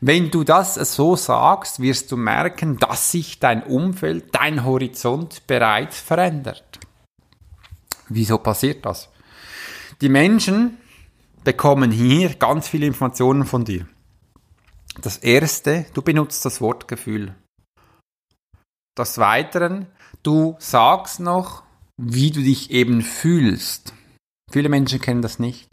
Wenn 0.00 0.30
du 0.30 0.44
das 0.44 0.74
so 0.74 1.16
sagst, 1.16 1.80
wirst 1.80 2.10
du 2.12 2.16
merken, 2.16 2.78
dass 2.78 3.12
sich 3.12 3.38
dein 3.38 3.62
Umfeld, 3.62 4.34
dein 4.34 4.64
Horizont 4.64 5.46
bereits 5.46 6.00
verändert. 6.00 6.78
Wieso 8.08 8.38
passiert 8.38 8.86
das? 8.86 9.08
Die 10.00 10.08
Menschen 10.08 10.78
bekommen 11.44 11.90
hier 11.90 12.34
ganz 12.34 12.68
viele 12.68 12.86
Informationen 12.86 13.44
von 13.44 13.64
dir. 13.64 13.86
Das 15.00 15.18
erste, 15.18 15.86
du 15.94 16.02
benutzt 16.02 16.44
das 16.44 16.60
Wort 16.60 16.88
Gefühl. 16.88 17.34
Das 18.96 19.18
Weiteren, 19.18 19.86
du 20.22 20.56
sagst 20.58 21.20
noch, 21.20 21.62
wie 21.96 22.30
du 22.30 22.40
dich 22.40 22.70
eben 22.70 23.02
fühlst. 23.02 23.92
Viele 24.50 24.68
Menschen 24.68 25.00
kennen 25.00 25.22
das 25.22 25.38
nicht. 25.38 25.68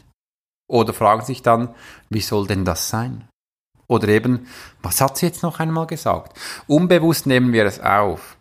Oder 0.68 0.92
fragen 0.92 1.24
sich 1.24 1.42
dann, 1.42 1.74
wie 2.10 2.20
soll 2.20 2.46
denn 2.46 2.64
das 2.64 2.88
sein? 2.88 3.28
Oder 3.88 4.08
eben, 4.08 4.46
was 4.82 5.00
hat 5.00 5.18
sie 5.18 5.26
jetzt 5.26 5.42
noch 5.42 5.60
einmal 5.60 5.86
gesagt? 5.86 6.38
Unbewusst 6.66 7.26
nehmen 7.26 7.52
wir 7.52 7.64
es 7.64 7.80
auf. 7.80 8.36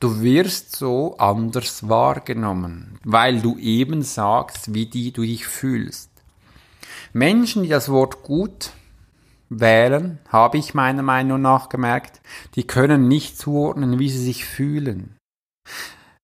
Du 0.00 0.20
wirst 0.22 0.74
so 0.74 1.16
anders 1.18 1.88
wahrgenommen, 1.88 2.98
weil 3.04 3.40
du 3.40 3.58
eben 3.58 4.02
sagst, 4.02 4.74
wie 4.74 4.86
die 4.86 5.12
du 5.12 5.22
dich 5.22 5.46
fühlst. 5.46 6.10
Menschen, 7.12 7.62
die 7.62 7.68
das 7.68 7.88
Wort 7.88 8.22
gut 8.22 8.70
wählen, 9.48 10.18
habe 10.28 10.58
ich 10.58 10.74
meiner 10.74 11.02
Meinung 11.02 11.42
nach 11.42 11.68
gemerkt, 11.68 12.20
die 12.54 12.66
können 12.66 13.08
nicht 13.08 13.38
zuordnen, 13.38 13.98
wie 13.98 14.08
sie 14.08 14.24
sich 14.24 14.44
fühlen. 14.44 15.16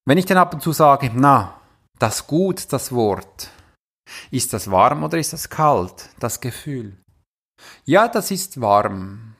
Wenn 0.06 0.18
ich 0.18 0.26
dann 0.26 0.38
ab 0.38 0.54
und 0.54 0.62
zu 0.62 0.72
sage, 0.72 1.10
na, 1.14 1.60
das 1.98 2.26
Gut, 2.26 2.72
das 2.72 2.92
Wort, 2.92 3.50
ist 4.30 4.52
das 4.52 4.70
warm 4.70 5.02
oder 5.02 5.18
ist 5.18 5.32
das 5.32 5.50
kalt, 5.50 6.10
das 6.20 6.40
Gefühl? 6.40 6.96
Ja, 7.84 8.08
das 8.08 8.30
ist 8.30 8.60
warm. 8.60 9.34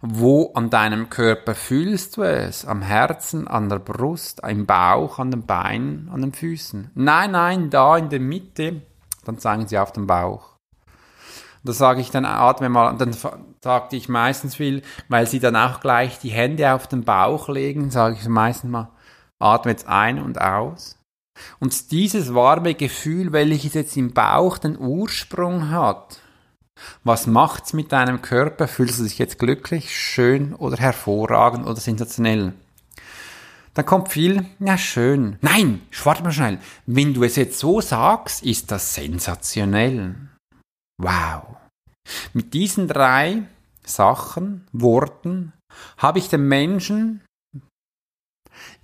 Wo 0.00 0.52
an 0.54 0.70
deinem 0.70 1.10
Körper 1.10 1.54
fühlst 1.54 2.16
du 2.16 2.22
es? 2.22 2.64
Am 2.64 2.82
Herzen, 2.82 3.48
an 3.48 3.68
der 3.68 3.78
Brust, 3.78 4.40
im 4.46 4.64
Bauch, 4.64 5.18
an 5.18 5.30
den 5.30 5.44
Beinen, 5.44 6.08
an 6.12 6.20
den 6.20 6.32
Füßen? 6.32 6.90
Nein, 6.94 7.32
nein, 7.32 7.70
da 7.70 7.96
in 7.96 8.08
der 8.08 8.20
Mitte. 8.20 8.82
Dann 9.24 9.38
sagen 9.38 9.66
sie 9.66 9.78
auf 9.78 9.92
dem 9.92 10.06
Bauch. 10.06 10.56
Da 11.64 11.72
sage 11.72 12.00
ich 12.00 12.10
dann, 12.10 12.24
atme 12.24 12.68
mal, 12.68 12.96
dann 12.96 13.14
sagte 13.62 13.96
ich 13.96 14.08
meistens 14.08 14.54
viel, 14.54 14.82
weil 15.08 15.26
sie 15.26 15.40
dann 15.40 15.56
auch 15.56 15.80
gleich 15.80 16.18
die 16.18 16.30
Hände 16.30 16.72
auf 16.72 16.86
den 16.86 17.04
Bauch 17.04 17.48
legen, 17.48 17.90
sage 17.90 18.16
ich 18.18 18.28
meistens 18.28 18.70
mal, 18.70 18.90
atme 19.38 19.72
jetzt 19.72 19.88
ein 19.88 20.22
und 20.22 20.40
aus. 20.40 20.96
Und 21.58 21.90
dieses 21.90 22.34
warme 22.34 22.74
Gefühl, 22.74 23.32
welches 23.32 23.74
jetzt 23.74 23.96
im 23.96 24.12
Bauch 24.14 24.58
den 24.58 24.78
Ursprung 24.78 25.70
hat, 25.70 26.20
was 27.04 27.26
macht's 27.26 27.72
mit 27.72 27.92
deinem 27.92 28.22
Körper? 28.22 28.68
Fühlst 28.68 28.98
du 28.98 29.04
dich 29.04 29.18
jetzt 29.18 29.38
glücklich, 29.38 29.96
schön 29.96 30.54
oder 30.54 30.76
hervorragend 30.76 31.66
oder 31.66 31.80
sensationell? 31.80 32.52
Dann 33.74 33.86
kommt 33.86 34.08
viel, 34.08 34.44
ja 34.58 34.76
schön. 34.76 35.38
Nein, 35.40 35.82
warte 36.02 36.22
mal 36.22 36.32
schnell. 36.32 36.58
Wenn 36.86 37.14
du 37.14 37.22
es 37.22 37.36
jetzt 37.36 37.58
so 37.58 37.80
sagst, 37.80 38.42
ist 38.42 38.72
das 38.72 38.94
sensationell. 38.94 40.16
Wow. 41.00 41.56
Mit 42.32 42.54
diesen 42.54 42.88
drei 42.88 43.44
Sachen, 43.84 44.66
Worten, 44.72 45.52
habe 45.96 46.18
ich 46.18 46.28
den 46.28 46.48
Menschen 46.48 47.22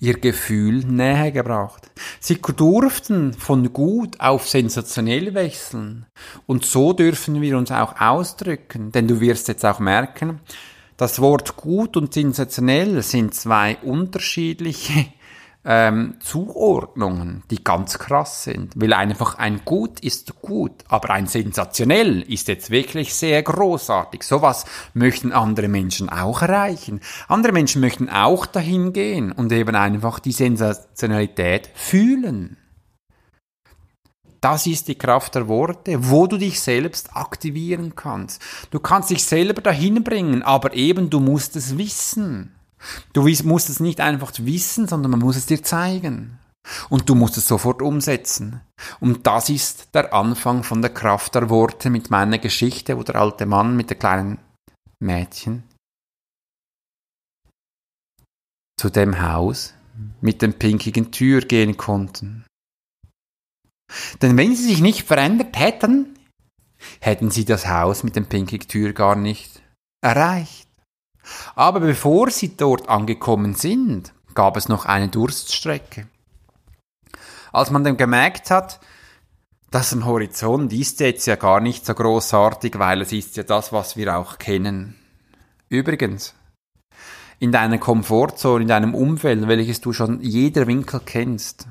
ihr 0.00 0.19
Gefühl 0.19 0.85
näher 0.85 1.31
gebracht. 1.31 1.90
Sie 2.21 2.40
durften 2.40 3.35
von 3.35 3.73
gut 3.73 4.21
auf 4.21 4.49
sensationell 4.49 5.35
wechseln. 5.35 6.07
Und 6.47 6.64
so 6.64 6.93
dürfen 6.93 7.40
wir 7.40 7.57
uns 7.57 7.71
auch 7.71 8.00
ausdrücken. 8.00 8.93
Denn 8.93 9.09
du 9.09 9.21
wirst 9.21 9.49
jetzt 9.49 9.64
auch 9.64 9.78
merken, 9.78 10.40
das 10.97 11.21
Wort 11.21 11.57
gut 11.57 11.97
und 11.97 12.14
sensationell 12.14 13.02
sind 13.02 13.35
zwei 13.35 13.76
unterschiedliche 13.83 15.07
ähm, 15.64 16.14
Zuordnungen, 16.21 17.42
die 17.50 17.62
ganz 17.62 17.99
krass 17.99 18.44
sind. 18.44 18.73
Weil 18.76 18.92
einfach 18.92 19.38
ein 19.38 19.62
Gut 19.64 20.00
ist 20.00 20.40
gut, 20.42 20.85
aber 20.88 21.11
ein 21.11 21.26
Sensationell 21.26 22.23
ist 22.23 22.49
jetzt 22.49 22.71
wirklich 22.71 23.14
sehr 23.14 23.42
großartig. 23.42 24.23
Sowas 24.23 24.66
möchten 24.92 25.33
andere 25.33 25.68
Menschen 25.68 26.09
auch 26.09 26.42
erreichen. 26.42 27.00
Andere 27.28 27.52
Menschen 27.52 27.80
möchten 27.80 28.09
auch 28.09 28.47
dahin 28.47 28.92
gehen 28.92 29.33
und 29.33 29.52
eben 29.52 29.75
einfach 29.75 30.18
die 30.18 30.33
Sensationalität 30.33 31.71
fühlen. 31.75 32.59
Das 34.44 34.66
ist 34.66 34.88
die 34.88 34.99
Kraft 34.99 35.37
der 35.37 35.49
Worte, 35.49 36.11
wo 36.11 36.26
du 36.26 36.37
dich 36.37 36.61
selbst 36.61 37.16
aktivieren 37.16 37.97
kannst. 37.97 38.42
Du 38.71 38.78
kannst 38.78 39.09
dich 39.09 39.25
selber 39.25 39.62
dahin 39.62 40.04
bringen, 40.04 40.42
aber 40.42 40.75
eben 40.75 41.09
du 41.09 41.18
musst 41.18 41.56
es 41.56 41.78
wissen. 41.78 42.54
Du 43.12 43.29
musst 43.45 43.71
es 43.71 43.81
nicht 43.81 44.00
einfach 44.00 44.33
wissen, 44.38 44.87
sondern 44.88 45.11
man 45.12 45.21
muss 45.21 45.37
es 45.37 45.47
dir 45.47 45.62
zeigen. 45.62 46.38
Und 46.88 47.09
du 47.09 47.14
musst 47.14 47.37
es 47.37 47.47
sofort 47.47 47.83
umsetzen. 47.83 48.61
Und 49.00 49.26
das 49.26 49.50
ist 49.50 49.95
der 49.95 50.14
Anfang 50.14 50.62
von 50.62 50.81
der 50.81 50.93
Kraft 50.93 51.35
der 51.35 51.50
Worte 51.50 51.91
mit 51.91 52.11
meiner 52.11 52.38
Geschichte, 52.38 52.97
wo 52.97 53.03
der 53.03 53.17
alte 53.17 53.45
Mann 53.47 53.76
mit 53.76 53.91
der 53.91 53.99
kleinen 53.99 54.38
Mädchen 55.00 55.64
zu 58.79 58.91
dem 58.91 59.23
Haus 59.23 59.75
mit 60.21 60.43
dem 60.43 60.55
pinkigen 60.55 61.12
Tür 61.12 61.41
gehen 61.41 61.76
konnten. 61.76 62.45
Denn 64.23 64.37
wenn 64.37 64.55
sie 64.57 64.64
sich 64.64 64.81
nicht 64.81 65.05
verändert 65.05 65.59
hätten, 65.59 66.19
hätten 67.00 67.31
sie 67.31 67.45
das 67.45 67.67
Haus 67.67 68.03
mit 68.03 68.17
dem 68.17 68.26
pinkigen 68.26 68.69
Tür 68.69 68.93
gar 68.93 69.17
nicht 69.17 69.62
erreicht. 70.03 70.63
Aber 71.54 71.81
bevor 71.81 72.31
sie 72.31 72.57
dort 72.57 72.88
angekommen 72.88 73.54
sind, 73.54 74.12
gab 74.35 74.57
es 74.57 74.69
noch 74.69 74.87
eine 74.87 75.09
Durststrecke. 75.09 76.07
Als 77.52 77.71
man 77.71 77.85
dann 77.85 77.97
gemerkt 77.97 78.50
hat, 78.50 78.81
dass 79.71 79.93
am 79.93 80.04
Horizont 80.04 80.73
ist 80.73 81.00
jetzt 81.00 81.26
ja 81.26 81.37
gar 81.37 81.61
nicht 81.61 81.85
so 81.85 81.95
großartig, 81.95 82.78
weil 82.78 83.02
es 83.02 83.12
ist 83.12 83.37
ja 83.37 83.43
das, 83.43 83.73
was 83.73 83.97
wir 83.97 84.16
auch 84.16 84.38
kennen. 84.38 84.97
Übrigens, 85.69 86.35
in 87.40 87.52
deiner 87.52 87.78
Komfortzone, 87.78 88.62
in 88.62 88.69
deinem 88.69 88.95
Umfeld, 88.95 89.47
welches 89.49 89.81
du 89.81 89.93
schon 89.93 90.21
jeder 90.21 90.66
Winkel 90.66 91.00
kennst, 91.04 91.66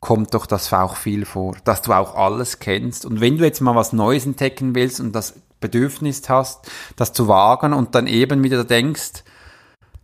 kommt 0.00 0.34
doch 0.34 0.46
das 0.46 0.72
auch 0.72 0.96
viel 0.96 1.24
vor, 1.24 1.56
dass 1.64 1.80
du 1.80 1.92
auch 1.92 2.14
alles 2.14 2.58
kennst. 2.58 3.06
Und 3.06 3.20
wenn 3.20 3.38
du 3.38 3.44
jetzt 3.44 3.60
mal 3.60 3.74
was 3.74 3.92
Neues 3.92 4.26
entdecken 4.26 4.74
willst 4.74 5.00
und 5.00 5.12
das 5.12 5.34
Bedürfnis 5.62 6.28
hast, 6.28 6.70
das 6.96 7.14
zu 7.14 7.28
wagen 7.28 7.72
und 7.72 7.94
dann 7.94 8.06
eben 8.06 8.44
wieder 8.44 8.64
denkst, 8.64 9.24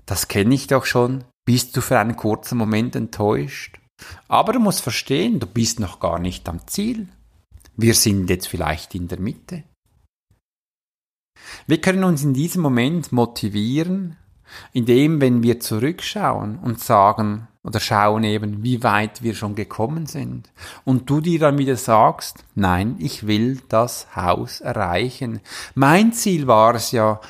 das 0.06 0.28
kenne 0.28 0.54
ich 0.54 0.68
doch 0.68 0.86
schon, 0.86 1.24
bist 1.44 1.76
du 1.76 1.82
für 1.82 1.98
einen 1.98 2.16
kurzen 2.16 2.56
Moment 2.56 2.96
enttäuscht. 2.96 3.78
Aber 4.28 4.54
du 4.54 4.60
musst 4.60 4.80
verstehen, 4.80 5.40
du 5.40 5.46
bist 5.46 5.80
noch 5.80 6.00
gar 6.00 6.18
nicht 6.18 6.48
am 6.48 6.66
Ziel. 6.66 7.08
Wir 7.76 7.94
sind 7.94 8.30
jetzt 8.30 8.48
vielleicht 8.48 8.94
in 8.94 9.08
der 9.08 9.20
Mitte. 9.20 9.64
Wir 11.66 11.80
können 11.80 12.04
uns 12.04 12.22
in 12.22 12.34
diesem 12.34 12.62
Moment 12.62 13.12
motivieren, 13.12 14.16
indem, 14.72 15.20
wenn 15.20 15.42
wir 15.42 15.60
zurückschauen 15.60 16.58
und 16.58 16.80
sagen, 16.80 17.47
oder 17.62 17.80
schauen 17.80 18.24
eben, 18.24 18.62
wie 18.62 18.82
weit 18.82 19.22
wir 19.22 19.34
schon 19.34 19.54
gekommen 19.54 20.06
sind. 20.06 20.50
Und 20.84 21.10
du 21.10 21.20
dir 21.20 21.38
dann 21.38 21.58
wieder 21.58 21.76
sagst, 21.76 22.44
nein, 22.54 22.96
ich 22.98 23.26
will 23.26 23.60
das 23.68 24.14
Haus 24.16 24.60
erreichen. 24.60 25.40
Mein 25.74 26.12
Ziel 26.12 26.46
war 26.46 26.74
es 26.74 26.92
ja, 26.92 27.20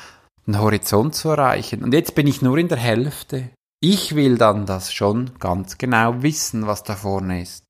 den 0.47 0.59
Horizont 0.59 1.15
zu 1.15 1.29
erreichen. 1.29 1.83
Und 1.83 1.93
jetzt 1.93 2.15
bin 2.15 2.27
ich 2.27 2.41
nur 2.41 2.57
in 2.57 2.67
der 2.67 2.77
Hälfte. 2.77 3.49
Ich 3.81 4.15
will 4.15 4.37
dann 4.37 4.65
das 4.65 4.91
schon 4.91 5.31
ganz 5.39 5.77
genau 5.77 6.21
wissen, 6.21 6.67
was 6.67 6.83
da 6.83 6.95
vorne 6.95 7.41
ist. 7.41 7.63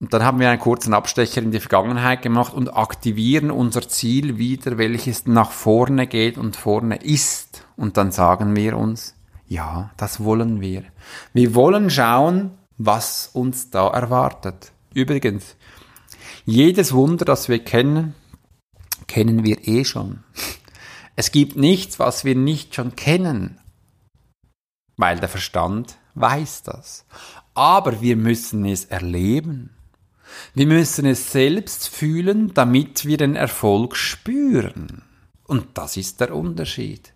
Und 0.00 0.14
dann 0.14 0.22
haben 0.22 0.38
wir 0.38 0.48
einen 0.48 0.60
kurzen 0.60 0.94
Abstecher 0.94 1.42
in 1.42 1.50
die 1.50 1.58
Vergangenheit 1.58 2.22
gemacht 2.22 2.54
und 2.54 2.68
aktivieren 2.68 3.50
unser 3.50 3.88
Ziel 3.88 4.38
wieder, 4.38 4.78
welches 4.78 5.26
nach 5.26 5.50
vorne 5.50 6.06
geht 6.06 6.38
und 6.38 6.54
vorne 6.54 6.96
ist. 7.02 7.66
Und 7.76 7.96
dann 7.96 8.12
sagen 8.12 8.54
wir 8.54 8.76
uns, 8.76 9.17
ja, 9.48 9.90
das 9.96 10.22
wollen 10.22 10.60
wir. 10.60 10.84
Wir 11.32 11.54
wollen 11.54 11.90
schauen, 11.90 12.50
was 12.76 13.30
uns 13.32 13.70
da 13.70 13.88
erwartet. 13.88 14.72
Übrigens, 14.94 15.56
jedes 16.44 16.92
Wunder, 16.92 17.24
das 17.24 17.48
wir 17.48 17.58
kennen, 17.58 18.14
kennen 19.06 19.44
wir 19.44 19.66
eh 19.66 19.84
schon. 19.84 20.22
Es 21.16 21.32
gibt 21.32 21.56
nichts, 21.56 21.98
was 21.98 22.24
wir 22.24 22.36
nicht 22.36 22.74
schon 22.74 22.94
kennen, 22.94 23.58
weil 24.96 25.18
der 25.18 25.28
Verstand 25.28 25.98
weiß 26.14 26.62
das. 26.62 27.06
Aber 27.54 28.00
wir 28.00 28.16
müssen 28.16 28.64
es 28.64 28.84
erleben. 28.84 29.70
Wir 30.54 30.66
müssen 30.66 31.06
es 31.06 31.32
selbst 31.32 31.88
fühlen, 31.88 32.52
damit 32.54 33.04
wir 33.06 33.16
den 33.16 33.34
Erfolg 33.34 33.96
spüren. 33.96 35.02
Und 35.44 35.78
das 35.78 35.96
ist 35.96 36.20
der 36.20 36.34
Unterschied. 36.34 37.14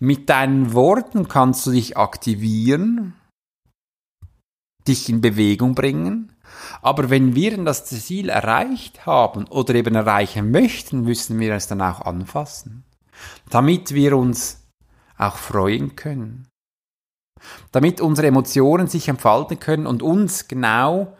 Mit 0.00 0.28
deinen 0.28 0.72
Worten 0.72 1.28
kannst 1.28 1.66
du 1.66 1.72
dich 1.72 1.96
aktivieren, 1.96 3.14
dich 4.86 5.08
in 5.08 5.20
Bewegung 5.20 5.74
bringen. 5.74 6.32
Aber 6.80 7.10
wenn 7.10 7.34
wir 7.34 7.62
das 7.64 7.84
Ziel 7.84 8.30
erreicht 8.30 9.06
haben 9.06 9.46
oder 9.46 9.74
eben 9.74 9.94
erreichen 9.94 10.50
möchten, 10.50 11.02
müssen 11.02 11.38
wir 11.38 11.54
es 11.54 11.66
dann 11.66 11.82
auch 11.82 12.00
anfassen, 12.00 12.84
damit 13.50 13.92
wir 13.92 14.16
uns 14.16 14.66
auch 15.18 15.36
freuen 15.36 15.94
können, 15.96 16.48
damit 17.72 18.00
unsere 18.00 18.28
Emotionen 18.28 18.86
sich 18.86 19.08
entfalten 19.08 19.60
können 19.60 19.86
und 19.86 20.02
uns 20.02 20.48
genau 20.48 21.17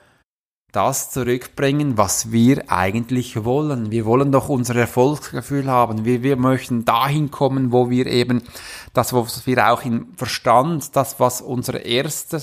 das 0.79 1.11
zurückbringen, 1.11 1.99
was 1.99 2.31
wir 2.31 2.71
eigentlich 2.71 3.45
wollen. 3.45 3.91
Wir 3.91 4.07
wollen 4.07 4.31
doch 4.31 4.49
unser 4.49 4.77
Erfolgsgefühl 4.77 5.67
haben. 5.67 6.05
Wir, 6.05 6.23
wir 6.23 6.37
möchten 6.37 6.85
dahin 6.85 7.33
kommen, 7.33 7.73
wo 7.73 7.91
wir 7.91 8.07
eben 8.07 8.45
das, 8.95 9.13
was 9.13 9.45
wir 9.45 9.73
auch 9.73 9.85
im 9.85 10.15
Verstand, 10.17 10.95
das, 10.95 11.19
was 11.19 11.41
unsere 11.41 11.79
erste 11.79 12.41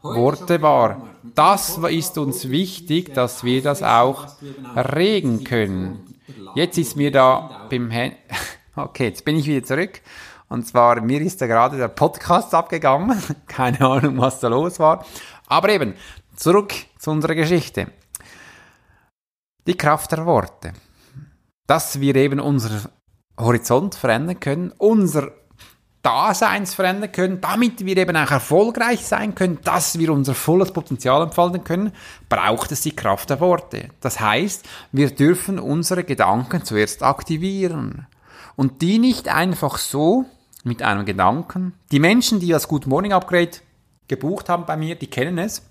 Worte 0.00 0.62
war, 0.62 1.10
das 1.34 1.78
ist 1.90 2.16
uns 2.16 2.48
wichtig, 2.48 3.12
dass 3.12 3.44
wir 3.44 3.60
das 3.60 3.82
auch 3.82 4.28
erregen 4.74 5.44
können. 5.44 6.14
Jetzt 6.54 6.78
ist 6.78 6.96
mir 6.96 7.12
da 7.12 7.66
beim 7.68 7.92
Hand 7.92 8.14
okay, 8.76 9.08
jetzt 9.08 9.26
bin 9.26 9.36
ich 9.36 9.46
wieder 9.46 9.62
zurück. 9.62 10.00
Und 10.48 10.66
zwar, 10.66 11.02
mir 11.02 11.20
ist 11.20 11.42
da 11.42 11.46
gerade 11.46 11.76
der 11.76 11.88
Podcast 11.88 12.54
abgegangen. 12.54 13.22
Keine 13.46 13.82
Ahnung, 13.82 14.16
was 14.16 14.40
da 14.40 14.48
los 14.48 14.78
war. 14.78 15.04
Aber 15.48 15.68
eben, 15.68 15.94
Zurück 16.36 16.74
zu 16.98 17.10
unserer 17.10 17.34
Geschichte. 17.34 17.88
Die 19.66 19.76
Kraft 19.76 20.12
der 20.12 20.26
Worte. 20.26 20.72
Dass 21.66 22.00
wir 22.00 22.14
eben 22.16 22.40
unser 22.40 22.90
Horizont 23.38 23.94
verändern 23.94 24.40
können, 24.40 24.72
unser 24.78 25.30
Daseins 26.02 26.74
verändern 26.74 27.12
können, 27.12 27.40
damit 27.40 27.86
wir 27.86 27.96
eben 27.96 28.16
auch 28.16 28.30
erfolgreich 28.30 29.06
sein 29.06 29.34
können, 29.34 29.58
dass 29.64 29.98
wir 29.98 30.12
unser 30.12 30.34
volles 30.34 30.70
Potenzial 30.70 31.22
entfalten 31.22 31.64
können, 31.64 31.92
braucht 32.28 32.72
es 32.72 32.82
die 32.82 32.94
Kraft 32.94 33.30
der 33.30 33.40
Worte. 33.40 33.88
Das 34.00 34.20
heißt, 34.20 34.68
wir 34.92 35.10
dürfen 35.10 35.58
unsere 35.58 36.04
Gedanken 36.04 36.62
zuerst 36.62 37.02
aktivieren 37.02 38.06
und 38.54 38.82
die 38.82 38.98
nicht 38.98 39.28
einfach 39.28 39.78
so 39.78 40.26
mit 40.62 40.82
einem 40.82 41.06
Gedanken. 41.06 41.72
Die 41.90 42.00
Menschen, 42.00 42.38
die 42.38 42.48
das 42.48 42.68
Good 42.68 42.86
Morning 42.86 43.14
Upgrade 43.14 43.52
gebucht 44.06 44.50
haben 44.50 44.66
bei 44.66 44.76
mir, 44.76 44.96
die 44.96 45.08
kennen 45.08 45.38
es. 45.38 45.62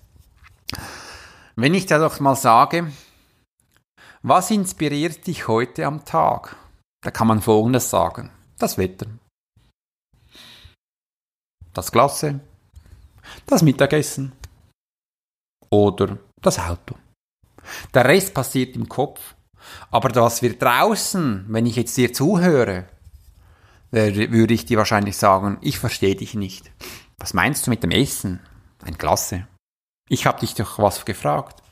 Wenn 1.56 1.74
ich 1.74 1.86
da 1.86 1.98
doch 1.98 2.18
mal 2.20 2.36
sage, 2.36 2.90
was 4.22 4.50
inspiriert 4.50 5.26
dich 5.26 5.48
heute 5.48 5.86
am 5.86 6.04
Tag? 6.04 6.56
Da 7.02 7.10
kann 7.10 7.26
man 7.26 7.42
Folgendes 7.42 7.90
sagen. 7.90 8.30
Das 8.58 8.78
Wetter. 8.78 9.06
Das 11.72 11.92
Klasse. 11.92 12.40
Das 13.46 13.62
Mittagessen. 13.62 14.32
Oder 15.70 16.18
das 16.40 16.58
Auto. 16.58 16.96
Der 17.92 18.04
Rest 18.04 18.32
passiert 18.32 18.76
im 18.76 18.88
Kopf. 18.88 19.34
Aber 19.90 20.08
das 20.08 20.42
wir 20.42 20.58
draußen, 20.58 21.46
wenn 21.48 21.66
ich 21.66 21.76
jetzt 21.76 21.96
dir 21.96 22.12
zuhöre, 22.12 22.88
würde 23.90 24.54
ich 24.54 24.66
dir 24.66 24.78
wahrscheinlich 24.78 25.16
sagen, 25.16 25.58
ich 25.60 25.78
verstehe 25.78 26.16
dich 26.16 26.34
nicht. 26.34 26.70
Was 27.18 27.34
meinst 27.34 27.66
du 27.66 27.70
mit 27.70 27.82
dem 27.82 27.90
Essen? 27.90 28.40
Ein 28.82 28.98
Klasse. 28.98 29.46
Ich 30.08 30.26
hab 30.26 30.40
dich 30.40 30.54
doch 30.54 30.78
was 30.78 31.04
gefragt. 31.04 31.62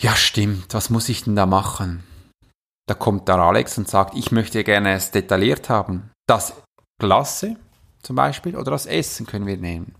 Ja, 0.00 0.14
stimmt, 0.14 0.74
was 0.74 0.90
muss 0.90 1.08
ich 1.08 1.24
denn 1.24 1.36
da 1.36 1.46
machen? 1.46 2.04
Da 2.86 2.94
kommt 2.94 3.28
der 3.28 3.36
Alex 3.36 3.78
und 3.78 3.88
sagt, 3.88 4.16
ich 4.16 4.32
möchte 4.32 4.64
gerne 4.64 4.94
es 4.94 5.10
detailliert 5.10 5.68
haben. 5.68 6.10
Das 6.26 6.54
Klasse 7.00 7.56
zum 8.02 8.16
Beispiel 8.16 8.56
oder 8.56 8.70
das 8.70 8.86
Essen 8.86 9.26
können 9.26 9.46
wir 9.46 9.56
nehmen. 9.56 9.94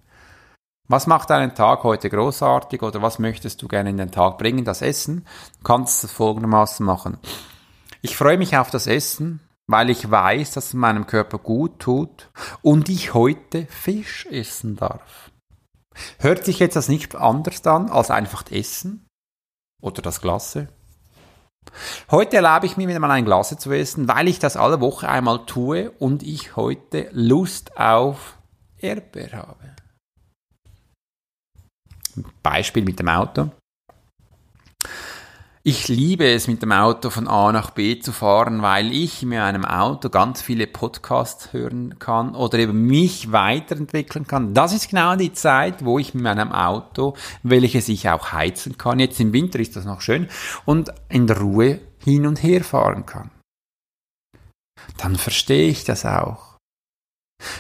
Was 0.89 1.07
macht 1.07 1.31
deinen 1.31 1.55
Tag 1.55 1.85
heute 1.85 2.09
großartig 2.09 2.83
oder 2.83 3.03
was 3.03 3.19
möchtest 3.19 3.61
du 3.61 3.69
gerne 3.69 3.91
in 3.91 3.99
den 3.99 4.11
Tag 4.11 4.39
bringen? 4.39 4.65
Das 4.65 4.81
Essen. 4.81 5.27
Du 5.59 5.65
kannst 5.65 6.03
es 6.03 6.13
folgendermaßen 6.13 6.85
machen. 6.85 7.19
Ich 8.01 8.17
freue 8.17 8.39
mich 8.39 8.57
auf 8.57 8.71
das 8.71 8.87
Essen, 8.87 9.41
weil 9.67 9.91
ich 9.91 10.11
weiß, 10.11 10.53
dass 10.53 10.69
es 10.69 10.75
meinem 10.75 11.07
Körper 11.07 11.39
gut 11.39 11.79
tut 11.79 12.31
und 12.63 12.89
ich 12.89 13.13
heute 13.13 13.67
Fisch 13.67 14.27
essen 14.31 14.77
darf. 14.77 15.28
Hört 16.19 16.45
sich 16.45 16.59
jetzt 16.59 16.77
das 16.77 16.89
nicht 16.89 17.15
anders 17.15 17.67
an 17.67 17.91
als 17.91 18.11
einfach 18.11 18.51
Essen 18.51 19.07
oder 19.83 20.03
das 20.03 20.21
Glasse? 20.21 20.69
Heute 22.11 22.37
erlaube 22.37 22.67
ich 22.67 22.77
mir 22.77 22.89
wieder 22.89 22.99
mal 22.99 23.11
ein 23.11 23.25
Glas 23.25 23.57
zu 23.57 23.73
essen, 23.73 24.09
weil 24.09 24.29
ich 24.29 24.39
das 24.39 24.57
alle 24.57 24.81
Woche 24.81 25.09
einmal 25.09 25.45
tue 25.47 25.91
und 25.91 26.23
ich 26.23 26.57
heute 26.57 27.09
Lust 27.13 27.77
auf 27.77 28.39
Erdbeer 28.79 29.33
habe. 29.33 29.77
Beispiel 32.43 32.85
mit 32.85 32.99
dem 32.99 33.09
Auto. 33.09 33.51
Ich 35.65 35.89
liebe 35.89 36.25
es, 36.25 36.47
mit 36.47 36.63
dem 36.63 36.71
Auto 36.71 37.11
von 37.11 37.27
A 37.27 37.51
nach 37.51 37.71
B 37.71 37.99
zu 37.99 38.13
fahren, 38.13 38.63
weil 38.63 38.93
ich 38.93 39.25
in 39.25 39.35
einem 39.35 39.65
Auto 39.65 40.09
ganz 40.09 40.41
viele 40.41 40.69
Podcasts 40.69 41.53
hören 41.53 41.99
kann 41.99 42.37
oder 42.37 42.61
eben 42.61 42.87
mich 42.87 43.33
weiterentwickeln 43.33 44.27
kann. 44.27 44.55
Das 44.55 44.73
ist 44.73 44.89
genau 44.89 45.17
die 45.17 45.33
Zeit, 45.33 45.85
wo 45.85 45.99
ich 45.99 46.15
mit 46.15 46.23
meinem 46.23 46.53
Auto, 46.53 47.17
welches 47.43 47.89
ich 47.89 48.09
auch 48.09 48.31
heizen 48.31 48.79
kann, 48.79 49.01
jetzt 49.01 49.19
im 49.19 49.33
Winter 49.33 49.59
ist 49.59 49.75
das 49.75 49.85
noch 49.85 50.01
schön, 50.01 50.29
und 50.65 50.93
in 51.09 51.27
der 51.27 51.41
Ruhe 51.41 51.81
hin 52.05 52.27
und 52.27 52.41
her 52.43 52.63
fahren 52.63 53.05
kann. 53.05 53.31
Dann 54.97 55.17
verstehe 55.17 55.69
ich 55.69 55.83
das 55.83 56.07
auch. 56.07 56.57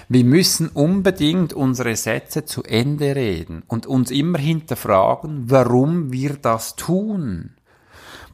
Wir 0.08 0.24
müssen 0.24 0.68
unbedingt 0.68 1.52
unsere 1.52 1.96
Sätze 1.96 2.44
zu 2.44 2.62
Ende 2.62 3.16
reden 3.16 3.64
und 3.66 3.86
uns 3.86 4.12
immer 4.12 4.38
hinterfragen, 4.38 5.50
warum 5.50 6.12
wir 6.12 6.36
das 6.36 6.76
tun 6.76 7.57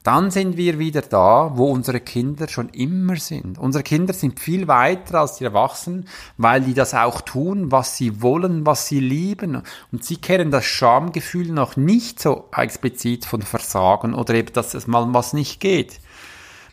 dann 0.05 0.31
sind 0.31 0.59
wir 0.59 0.79
wieder 0.79 1.01
da, 1.01 1.53
wo 1.55 1.73
unsere 1.73 1.99
Kinder 1.99 2.47
schon 2.47 2.69
immer 2.69 3.17
sind. 3.17 3.59
Unsere 3.59 3.83
Kinder 3.83 4.13
sind 4.13 4.39
viel 4.39 4.69
weiter 4.69 5.21
als 5.21 5.37
die 5.37 5.45
Erwachsenen, 5.45 6.07
weil 6.37 6.61
die 6.61 6.75
das 6.75 6.93
auch 6.93 7.23
tun, 7.23 7.73
was 7.73 7.97
sie 7.97 8.21
wollen, 8.21 8.67
was 8.67 8.87
sie 8.87 9.01
lieben. 9.01 9.63
Und 9.93 10.05
sie 10.05 10.19
kennen 10.19 10.51
das 10.51 10.67
Schamgefühl 10.67 11.49
noch 11.49 11.77
nicht 11.77 12.21
so 12.21 12.51
explizit 12.55 13.25
von 13.25 13.41
Versagen 13.41 14.13
oder 14.13 14.35
eben, 14.35 14.53
dass 14.53 14.75
es 14.75 14.87
mal 14.87 15.07
was 15.15 15.33
nicht 15.33 15.59
geht. 15.59 16.01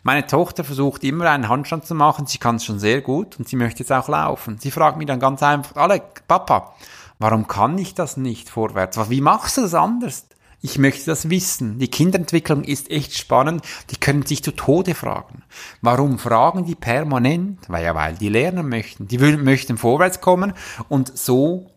Meine 0.02 0.26
Tochter 0.26 0.62
versucht 0.62 1.02
immer 1.02 1.30
einen 1.30 1.48
Handstand 1.48 1.86
zu 1.86 1.94
machen, 1.94 2.26
sie 2.26 2.38
kann 2.38 2.56
es 2.56 2.66
schon 2.66 2.80
sehr 2.80 3.00
gut 3.00 3.38
und 3.38 3.48
sie 3.48 3.56
möchte 3.56 3.80
jetzt 3.80 3.92
auch 3.92 4.08
laufen. 4.08 4.58
Sie 4.58 4.70
fragt 4.70 4.98
mich 4.98 5.06
dann 5.06 5.20
ganz 5.20 5.42
einfach, 5.42 5.76
Alec, 5.76 6.28
Papa, 6.28 6.74
warum 7.18 7.46
kann 7.46 7.78
ich 7.78 7.94
das 7.94 8.18
nicht 8.18 8.50
vorwärts? 8.50 8.98
Wie 9.08 9.22
machst 9.22 9.56
du 9.56 9.62
das 9.62 9.72
anders? 9.72 10.26
Ich 10.64 10.78
möchte 10.78 11.06
das 11.06 11.28
wissen. 11.28 11.80
Die 11.80 11.88
Kinderentwicklung 11.88 12.62
ist 12.62 12.88
echt 12.88 13.16
spannend. 13.18 13.64
Die 13.90 13.96
können 13.96 14.24
sich 14.24 14.44
zu 14.44 14.52
Tode 14.52 14.94
fragen. 14.94 15.42
Warum 15.80 16.20
fragen 16.20 16.64
die 16.64 16.76
permanent? 16.76 17.68
Weil 17.68 17.84
ja, 17.84 17.94
weil 17.96 18.14
die 18.14 18.28
lernen 18.28 18.68
möchten. 18.68 19.08
Die 19.08 19.18
möchten 19.18 19.76
vorwärts 19.76 20.20
kommen 20.20 20.52
und 20.88 21.18
so 21.18 21.72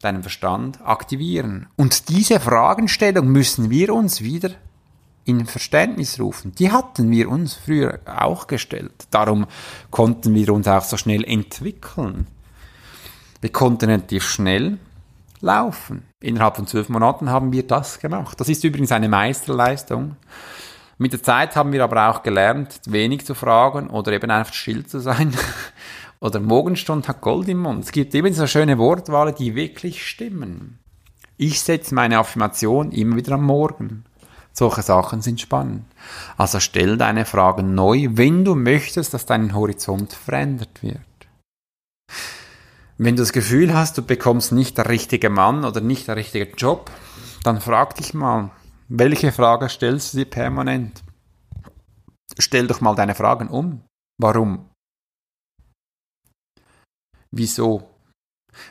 deinen 0.00 0.22
Verstand 0.22 0.80
aktivieren. 0.82 1.66
Und 1.76 2.08
diese 2.08 2.40
Fragestellung 2.40 3.28
müssen 3.28 3.68
wir 3.68 3.92
uns 3.92 4.22
wieder 4.22 4.50
in 5.24 5.44
Verständnis 5.44 6.18
rufen. 6.18 6.54
Die 6.54 6.72
hatten 6.72 7.10
wir 7.10 7.28
uns 7.28 7.52
früher 7.52 8.00
auch 8.06 8.46
gestellt. 8.46 9.08
Darum 9.10 9.46
konnten 9.90 10.34
wir 10.34 10.54
uns 10.54 10.66
auch 10.66 10.84
so 10.84 10.96
schnell 10.96 11.22
entwickeln. 11.22 12.26
Wir 13.42 13.52
konnten 13.52 13.90
relativ 13.90 14.24
schnell 14.24 14.78
laufen. 15.40 16.04
Innerhalb 16.20 16.56
von 16.56 16.66
zwölf 16.66 16.88
Monaten 16.88 17.30
haben 17.30 17.52
wir 17.52 17.66
das 17.66 17.98
gemacht. 17.98 18.40
Das 18.40 18.48
ist 18.48 18.64
übrigens 18.64 18.92
eine 18.92 19.08
Meisterleistung. 19.08 20.16
Mit 20.98 21.12
der 21.12 21.22
Zeit 21.22 21.54
haben 21.54 21.72
wir 21.72 21.84
aber 21.84 22.08
auch 22.08 22.22
gelernt, 22.22 22.80
wenig 22.86 23.24
zu 23.24 23.34
fragen 23.34 23.88
oder 23.88 24.12
eben 24.12 24.30
einfach 24.30 24.52
still 24.52 24.84
zu 24.84 24.98
sein. 24.98 25.32
oder 26.20 26.40
Morgenstund 26.40 27.06
hat 27.06 27.20
Gold 27.20 27.48
im 27.48 27.58
Mund. 27.58 27.84
Es 27.84 27.92
gibt 27.92 28.14
eben 28.14 28.32
so 28.34 28.46
schöne 28.46 28.78
Wortwahl, 28.78 29.32
die 29.32 29.54
wirklich 29.54 30.06
stimmen. 30.06 30.80
Ich 31.36 31.60
setze 31.60 31.94
meine 31.94 32.18
Affirmation 32.18 32.90
immer 32.90 33.14
wieder 33.16 33.34
am 33.34 33.44
Morgen. 33.44 34.04
Solche 34.52 34.82
Sachen 34.82 35.22
sind 35.22 35.40
spannend. 35.40 35.84
Also 36.36 36.58
stell 36.58 36.96
deine 36.96 37.24
Fragen 37.24 37.76
neu, 37.76 38.08
wenn 38.10 38.44
du 38.44 38.56
möchtest, 38.56 39.14
dass 39.14 39.24
dein 39.24 39.54
Horizont 39.54 40.12
verändert 40.12 40.82
wird. 40.82 40.98
Wenn 43.00 43.14
du 43.14 43.22
das 43.22 43.32
Gefühl 43.32 43.74
hast, 43.74 43.96
du 43.96 44.02
bekommst 44.02 44.50
nicht 44.50 44.76
der 44.76 44.88
richtige 44.88 45.30
Mann 45.30 45.64
oder 45.64 45.80
nicht 45.80 46.08
der 46.08 46.16
richtige 46.16 46.50
Job, 46.56 46.90
dann 47.44 47.60
frag 47.60 47.94
dich 47.94 48.12
mal, 48.12 48.50
welche 48.88 49.30
Frage 49.30 49.68
stellst 49.68 50.12
du 50.12 50.18
dir 50.18 50.24
permanent? 50.24 51.04
Stell 52.38 52.66
doch 52.66 52.80
mal 52.80 52.96
deine 52.96 53.14
Fragen 53.14 53.48
um. 53.48 53.84
Warum? 54.20 54.68
Wieso? 57.30 57.88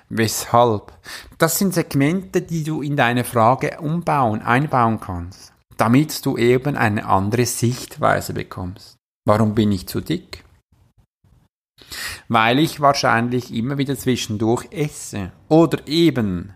Weshalb? 0.10 0.92
Das 1.38 1.58
sind 1.58 1.74
Segmente, 1.74 2.42
die 2.42 2.66
du 2.66 2.82
in 2.82 2.98
deine 2.98 3.24
Frage 3.24 3.80
umbauen, 3.80 4.42
einbauen 4.42 5.00
kannst, 5.00 5.54
damit 5.78 6.26
du 6.26 6.36
eben 6.36 6.76
eine 6.76 7.06
andere 7.06 7.46
Sichtweise 7.46 8.34
bekommst. 8.34 8.98
Warum 9.26 9.56
bin 9.56 9.72
ich 9.72 9.88
zu 9.88 10.02
dick? 10.02 10.44
Weil 12.28 12.60
ich 12.60 12.80
wahrscheinlich 12.80 13.54
immer 13.54 13.78
wieder 13.78 13.98
zwischendurch 13.98 14.68
esse. 14.72 15.32
Oder 15.50 15.88
eben, 15.88 16.54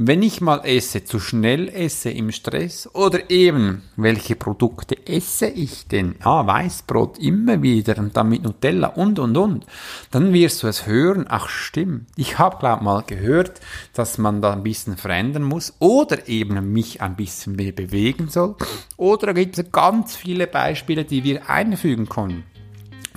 wenn 0.00 0.22
ich 0.22 0.40
mal 0.40 0.60
esse, 0.64 1.04
zu 1.04 1.18
schnell 1.18 1.68
esse 1.68 2.10
im 2.10 2.30
Stress 2.30 2.88
oder 2.94 3.30
eben, 3.30 3.82
welche 3.96 4.36
Produkte 4.36 4.96
esse 5.06 5.48
ich 5.48 5.88
denn? 5.88 6.14
Ah, 6.20 6.46
Weißbrot 6.46 7.18
immer 7.18 7.62
wieder 7.62 7.98
und 7.98 8.16
dann 8.16 8.28
mit 8.28 8.42
Nutella 8.44 8.88
und 8.88 9.18
und 9.18 9.36
und. 9.36 9.66
Dann 10.12 10.32
wirst 10.32 10.62
du 10.62 10.68
es 10.68 10.86
hören, 10.86 11.26
ach 11.28 11.48
stimmt, 11.48 12.06
ich 12.14 12.38
habe 12.38 12.58
glaub 12.58 12.80
mal 12.80 13.02
gehört, 13.02 13.60
dass 13.92 14.18
man 14.18 14.40
da 14.40 14.52
ein 14.52 14.62
bisschen 14.62 14.96
verändern 14.96 15.42
muss 15.42 15.74
oder 15.80 16.28
eben 16.28 16.72
mich 16.72 17.02
ein 17.02 17.16
bisschen 17.16 17.56
mehr 17.56 17.72
bewegen 17.72 18.28
soll. 18.28 18.54
Oder 18.96 19.34
gibt 19.34 19.58
es 19.58 19.72
ganz 19.72 20.14
viele 20.14 20.46
Beispiele, 20.46 21.04
die 21.04 21.24
wir 21.24 21.50
einfügen 21.50 22.08
können. 22.08 22.44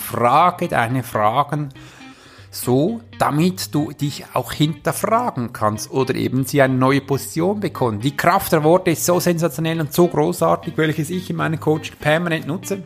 Frage 0.01 0.67
deine 0.67 1.03
Fragen 1.03 1.69
so, 2.51 2.99
damit 3.17 3.73
du 3.73 3.93
dich 3.93 4.25
auch 4.33 4.51
hinterfragen 4.51 5.53
kannst 5.53 5.89
oder 5.89 6.13
eben 6.15 6.45
sie 6.45 6.61
eine 6.61 6.75
neue 6.75 6.99
Position 6.99 7.61
bekommen. 7.61 8.01
Die 8.01 8.15
Kraft 8.15 8.51
der 8.51 8.63
Worte 8.63 8.91
ist 8.91 9.05
so 9.05 9.21
sensationell 9.21 9.79
und 9.79 9.93
so 9.93 10.07
großartig, 10.07 10.73
welches 10.75 11.09
ich 11.09 11.29
in 11.29 11.37
meinem 11.37 11.59
Coaching 11.59 11.95
permanent 11.97 12.47
nutze. 12.47 12.83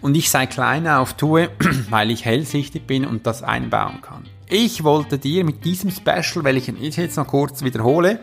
Und 0.00 0.16
ich 0.16 0.30
sei 0.30 0.46
kleiner 0.46 1.00
auf 1.00 1.14
tue, 1.14 1.50
weil 1.90 2.12
ich 2.12 2.24
hellsichtig 2.24 2.86
bin 2.86 3.04
und 3.04 3.26
das 3.26 3.42
einbauen 3.42 4.00
kann. 4.00 4.24
Ich 4.48 4.84
wollte 4.84 5.18
dir 5.18 5.44
mit 5.44 5.64
diesem 5.64 5.90
Special, 5.90 6.44
welchen 6.44 6.80
ich 6.80 6.96
jetzt 6.96 7.16
noch 7.16 7.26
kurz 7.26 7.62
wiederhole, 7.62 8.20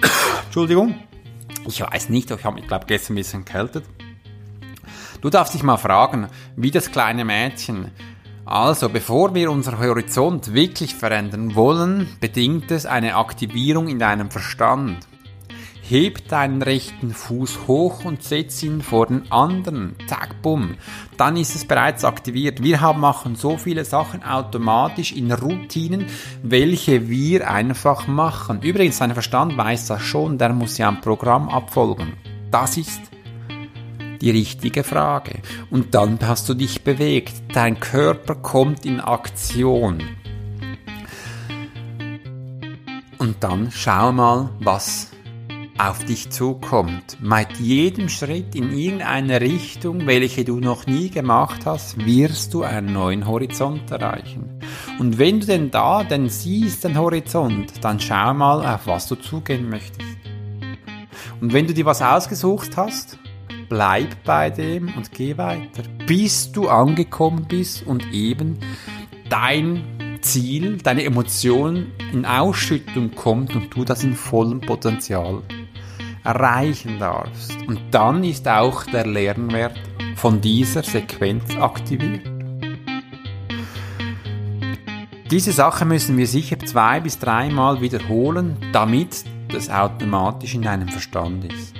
Entschuldigung, 0.46 0.96
ich 1.66 1.80
weiß 1.80 2.08
nicht, 2.08 2.30
ich 2.30 2.44
habe 2.44 2.56
mich, 2.56 2.66
glaube 2.66 2.86
gestern 2.86 3.14
ein 3.14 3.16
bisschen 3.16 3.46
erkältet, 3.46 3.84
Du 5.20 5.30
darfst 5.30 5.54
dich 5.54 5.62
mal 5.62 5.78
fragen, 5.78 6.28
wie 6.54 6.70
das 6.70 6.92
kleine 6.92 7.24
Mädchen. 7.24 7.90
Also, 8.44 8.88
bevor 8.88 9.34
wir 9.34 9.50
unser 9.50 9.78
Horizont 9.78 10.54
wirklich 10.54 10.94
verändern 10.94 11.54
wollen, 11.54 12.06
bedingt 12.20 12.70
es 12.70 12.86
eine 12.86 13.16
Aktivierung 13.16 13.88
in 13.88 13.98
deinem 13.98 14.30
Verstand. 14.30 15.06
Heb 15.82 16.28
deinen 16.28 16.62
rechten 16.62 17.10
Fuß 17.10 17.60
hoch 17.66 18.04
und 18.04 18.22
setz 18.22 18.62
ihn 18.62 18.80
vor 18.80 19.06
den 19.06 19.30
anderen. 19.32 19.96
Zack, 20.06 20.40
bumm. 20.40 20.76
Dann 21.16 21.36
ist 21.36 21.56
es 21.56 21.64
bereits 21.64 22.04
aktiviert. 22.04 22.62
Wir 22.62 22.80
haben, 22.80 23.00
machen 23.00 23.34
so 23.36 23.56
viele 23.56 23.84
Sachen 23.84 24.22
automatisch 24.22 25.12
in 25.12 25.32
Routinen, 25.32 26.06
welche 26.42 27.08
wir 27.08 27.50
einfach 27.50 28.06
machen. 28.06 28.62
Übrigens, 28.62 28.98
dein 28.98 29.14
Verstand 29.14 29.56
weiß 29.56 29.88
das 29.88 30.02
schon, 30.02 30.38
der 30.38 30.52
muss 30.52 30.78
ja 30.78 30.88
ein 30.88 31.00
Programm 31.00 31.48
abfolgen. 31.48 32.12
Das 32.50 32.76
ist 32.76 33.00
die 34.20 34.30
richtige 34.30 34.84
Frage. 34.84 35.40
Und 35.70 35.94
dann 35.94 36.18
hast 36.22 36.48
du 36.48 36.54
dich 36.54 36.82
bewegt. 36.82 37.34
Dein 37.52 37.80
Körper 37.80 38.34
kommt 38.34 38.84
in 38.84 39.00
Aktion. 39.00 40.02
Und 43.18 43.36
dann 43.40 43.70
schau 43.72 44.12
mal, 44.12 44.50
was 44.60 45.10
auf 45.78 46.04
dich 46.04 46.30
zukommt. 46.30 47.18
Mit 47.20 47.58
jedem 47.58 48.08
Schritt 48.08 48.54
in 48.54 48.76
irgendeine 48.76 49.40
Richtung, 49.40 50.06
welche 50.06 50.44
du 50.44 50.58
noch 50.58 50.86
nie 50.86 51.08
gemacht 51.08 51.66
hast, 51.66 52.04
wirst 52.04 52.52
du 52.54 52.64
einen 52.64 52.92
neuen 52.92 53.26
Horizont 53.26 53.90
erreichen. 53.90 54.60
Und 54.98 55.18
wenn 55.18 55.40
du 55.40 55.46
denn 55.46 55.70
da 55.70 56.02
denn 56.02 56.28
siehst, 56.28 56.84
den 56.84 56.98
Horizont, 56.98 57.72
dann 57.82 58.00
schau 58.00 58.34
mal, 58.34 58.66
auf 58.66 58.86
was 58.86 59.06
du 59.06 59.14
zugehen 59.14 59.70
möchtest. 59.70 60.18
Und 61.40 61.52
wenn 61.52 61.66
du 61.66 61.74
dir 61.74 61.84
was 61.84 62.02
ausgesucht 62.02 62.76
hast, 62.76 63.18
bleib 63.68 64.24
bei 64.24 64.50
dem 64.50 64.94
und 64.96 65.12
geh 65.12 65.36
weiter, 65.36 65.82
bis 66.06 66.52
du 66.52 66.68
angekommen 66.68 67.46
bist 67.48 67.86
und 67.86 68.12
eben 68.12 68.58
dein 69.28 70.18
Ziel, 70.20 70.78
deine 70.78 71.04
Emotion 71.04 71.92
in 72.12 72.26
Ausschüttung 72.26 73.14
kommt 73.14 73.54
und 73.54 73.74
du 73.74 73.84
das 73.84 74.04
in 74.04 74.14
vollem 74.14 74.60
Potenzial 74.60 75.42
erreichen 76.24 76.98
darfst. 76.98 77.56
Und 77.66 77.80
dann 77.90 78.24
ist 78.24 78.48
auch 78.48 78.84
der 78.84 79.06
Lernwert 79.06 79.78
von 80.16 80.40
dieser 80.40 80.82
Sequenz 80.82 81.56
aktiviert. 81.56 82.28
Diese 85.30 85.52
Sache 85.52 85.84
müssen 85.84 86.16
wir 86.16 86.26
sicher 86.26 86.58
zwei 86.58 87.00
bis 87.00 87.18
dreimal 87.18 87.80
wiederholen, 87.80 88.56
damit 88.72 89.24
das 89.52 89.68
automatisch 89.70 90.54
in 90.54 90.62
deinem 90.62 90.88
Verstand 90.88 91.52
ist. 91.52 91.77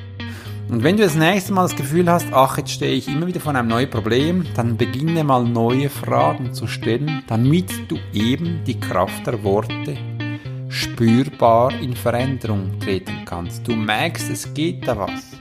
Und 0.70 0.84
wenn 0.84 0.98
du 0.98 1.02
das 1.02 1.14
nächste 1.14 1.54
Mal 1.54 1.62
das 1.62 1.76
Gefühl 1.76 2.10
hast, 2.10 2.26
ach, 2.30 2.58
jetzt 2.58 2.72
stehe 2.72 2.92
ich 2.92 3.08
immer 3.08 3.26
wieder 3.26 3.40
vor 3.40 3.54
einem 3.54 3.68
neuen 3.68 3.88
Problem, 3.88 4.44
dann 4.54 4.76
beginne 4.76 5.24
mal 5.24 5.42
neue 5.44 5.88
Fragen 5.88 6.52
zu 6.52 6.66
stellen, 6.66 7.22
damit 7.26 7.90
du 7.90 7.96
eben 8.12 8.60
die 8.66 8.78
Kraft 8.78 9.26
der 9.26 9.42
Worte 9.44 9.96
spürbar 10.68 11.72
in 11.80 11.96
Veränderung 11.96 12.78
treten 12.80 13.24
kannst. 13.24 13.66
Du 13.66 13.74
merkst, 13.74 14.28
es 14.28 14.52
geht 14.52 14.86
da 14.86 14.98
was. 14.98 15.38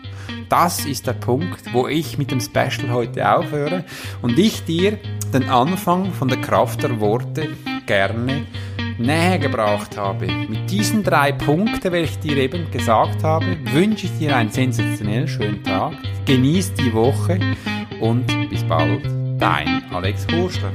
Das 0.48 0.86
ist 0.86 1.06
der 1.06 1.14
Punkt, 1.14 1.74
wo 1.74 1.90
ich 1.90 2.18
mit 2.18 2.32
dem 2.32 2.40
Special 2.40 2.90
heute 2.90 3.30
aufhöre 3.30 3.84
und 4.22 4.40
ich 4.40 4.64
dir 4.64 4.98
den 5.34 5.50
Anfang 5.50 6.14
von 6.14 6.30
der 6.30 6.40
Kraft 6.40 6.84
der 6.84 7.02
Worte 7.02 7.50
gerne 7.86 8.46
näher 8.98 9.40
gebracht 9.40 9.98
habe. 9.98 10.28
Mit 10.28 10.70
diesen 10.70 11.04
drei 11.04 11.32
Punkten, 11.32 11.92
welche 11.92 12.14
ich 12.14 12.20
dir 12.20 12.38
eben 12.38 12.70
gesagt 12.72 13.24
habe, 13.24 13.46
wünsche 13.72 14.08
ich 14.08 14.18
dir 14.18 14.36
einen 14.36 14.52
sensationell 14.52 15.28
schönen 15.28 15.64
Tag. 15.64 15.94
Genieß 16.26 16.74
die 16.74 16.94
Woche 16.94 17.40
und 18.00 18.26
bis 18.50 18.64
bald. 18.64 19.06
Dein 19.40 19.84
Alex 19.92 20.26
Horschler. 20.32 20.72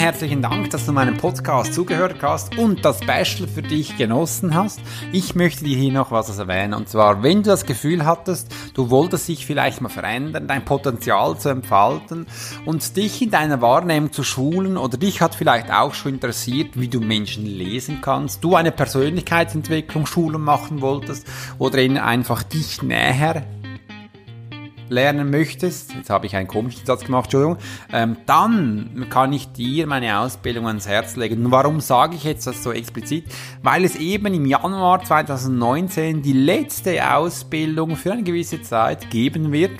Herzlichen 0.00 0.40
Dank, 0.40 0.70
dass 0.70 0.86
du 0.86 0.92
meinem 0.92 1.18
Podcast 1.18 1.74
zugehört 1.74 2.22
hast 2.22 2.56
und 2.56 2.86
das 2.86 3.02
Special 3.02 3.46
für 3.46 3.60
dich 3.60 3.98
genossen 3.98 4.54
hast. 4.54 4.80
Ich 5.12 5.34
möchte 5.34 5.64
dir 5.64 5.76
hier 5.76 5.92
noch 5.92 6.10
was 6.10 6.38
erwähnen. 6.38 6.72
Und 6.72 6.88
zwar, 6.88 7.22
wenn 7.22 7.42
du 7.42 7.50
das 7.50 7.66
Gefühl 7.66 8.06
hattest, 8.06 8.50
du 8.72 8.88
wolltest 8.88 9.28
dich 9.28 9.44
vielleicht 9.44 9.82
mal 9.82 9.90
verändern, 9.90 10.48
dein 10.48 10.64
Potenzial 10.64 11.36
zu 11.38 11.50
entfalten 11.50 12.26
und 12.64 12.96
dich 12.96 13.20
in 13.20 13.30
deiner 13.30 13.60
Wahrnehmung 13.60 14.10
zu 14.10 14.22
schulen 14.22 14.78
oder 14.78 14.96
dich 14.96 15.20
hat 15.20 15.34
vielleicht 15.34 15.70
auch 15.70 15.92
schon 15.92 16.14
interessiert, 16.14 16.80
wie 16.80 16.88
du 16.88 17.00
Menschen 17.00 17.44
lesen 17.44 17.98
kannst, 18.00 18.42
du 18.42 18.56
eine 18.56 18.72
Persönlichkeitsentwicklung, 18.72 20.06
Schulung 20.06 20.40
machen 20.42 20.80
wolltest 20.80 21.26
oder 21.58 21.78
ihnen 21.78 21.98
einfach 21.98 22.42
dich 22.42 22.82
näher 22.82 23.44
lernen 24.90 25.30
möchtest, 25.30 25.94
jetzt 25.94 26.10
habe 26.10 26.26
ich 26.26 26.36
einen 26.36 26.48
komischen 26.48 26.84
Satz 26.84 27.04
gemacht, 27.04 27.26
Entschuldigung, 27.26 27.56
ähm, 27.92 28.16
dann 28.26 29.06
kann 29.08 29.32
ich 29.32 29.50
dir 29.52 29.86
meine 29.86 30.18
Ausbildung 30.18 30.66
ans 30.66 30.86
Herz 30.86 31.16
legen. 31.16 31.46
Und 31.46 31.50
warum 31.50 31.80
sage 31.80 32.16
ich 32.16 32.24
jetzt 32.24 32.46
das 32.46 32.62
so 32.62 32.72
explizit? 32.72 33.24
Weil 33.62 33.84
es 33.84 33.96
eben 33.96 34.34
im 34.34 34.46
Januar 34.46 35.02
2019 35.02 36.22
die 36.22 36.32
letzte 36.32 37.14
Ausbildung 37.14 37.96
für 37.96 38.12
eine 38.12 38.22
gewisse 38.22 38.60
Zeit 38.62 39.10
geben 39.10 39.52
wird 39.52 39.70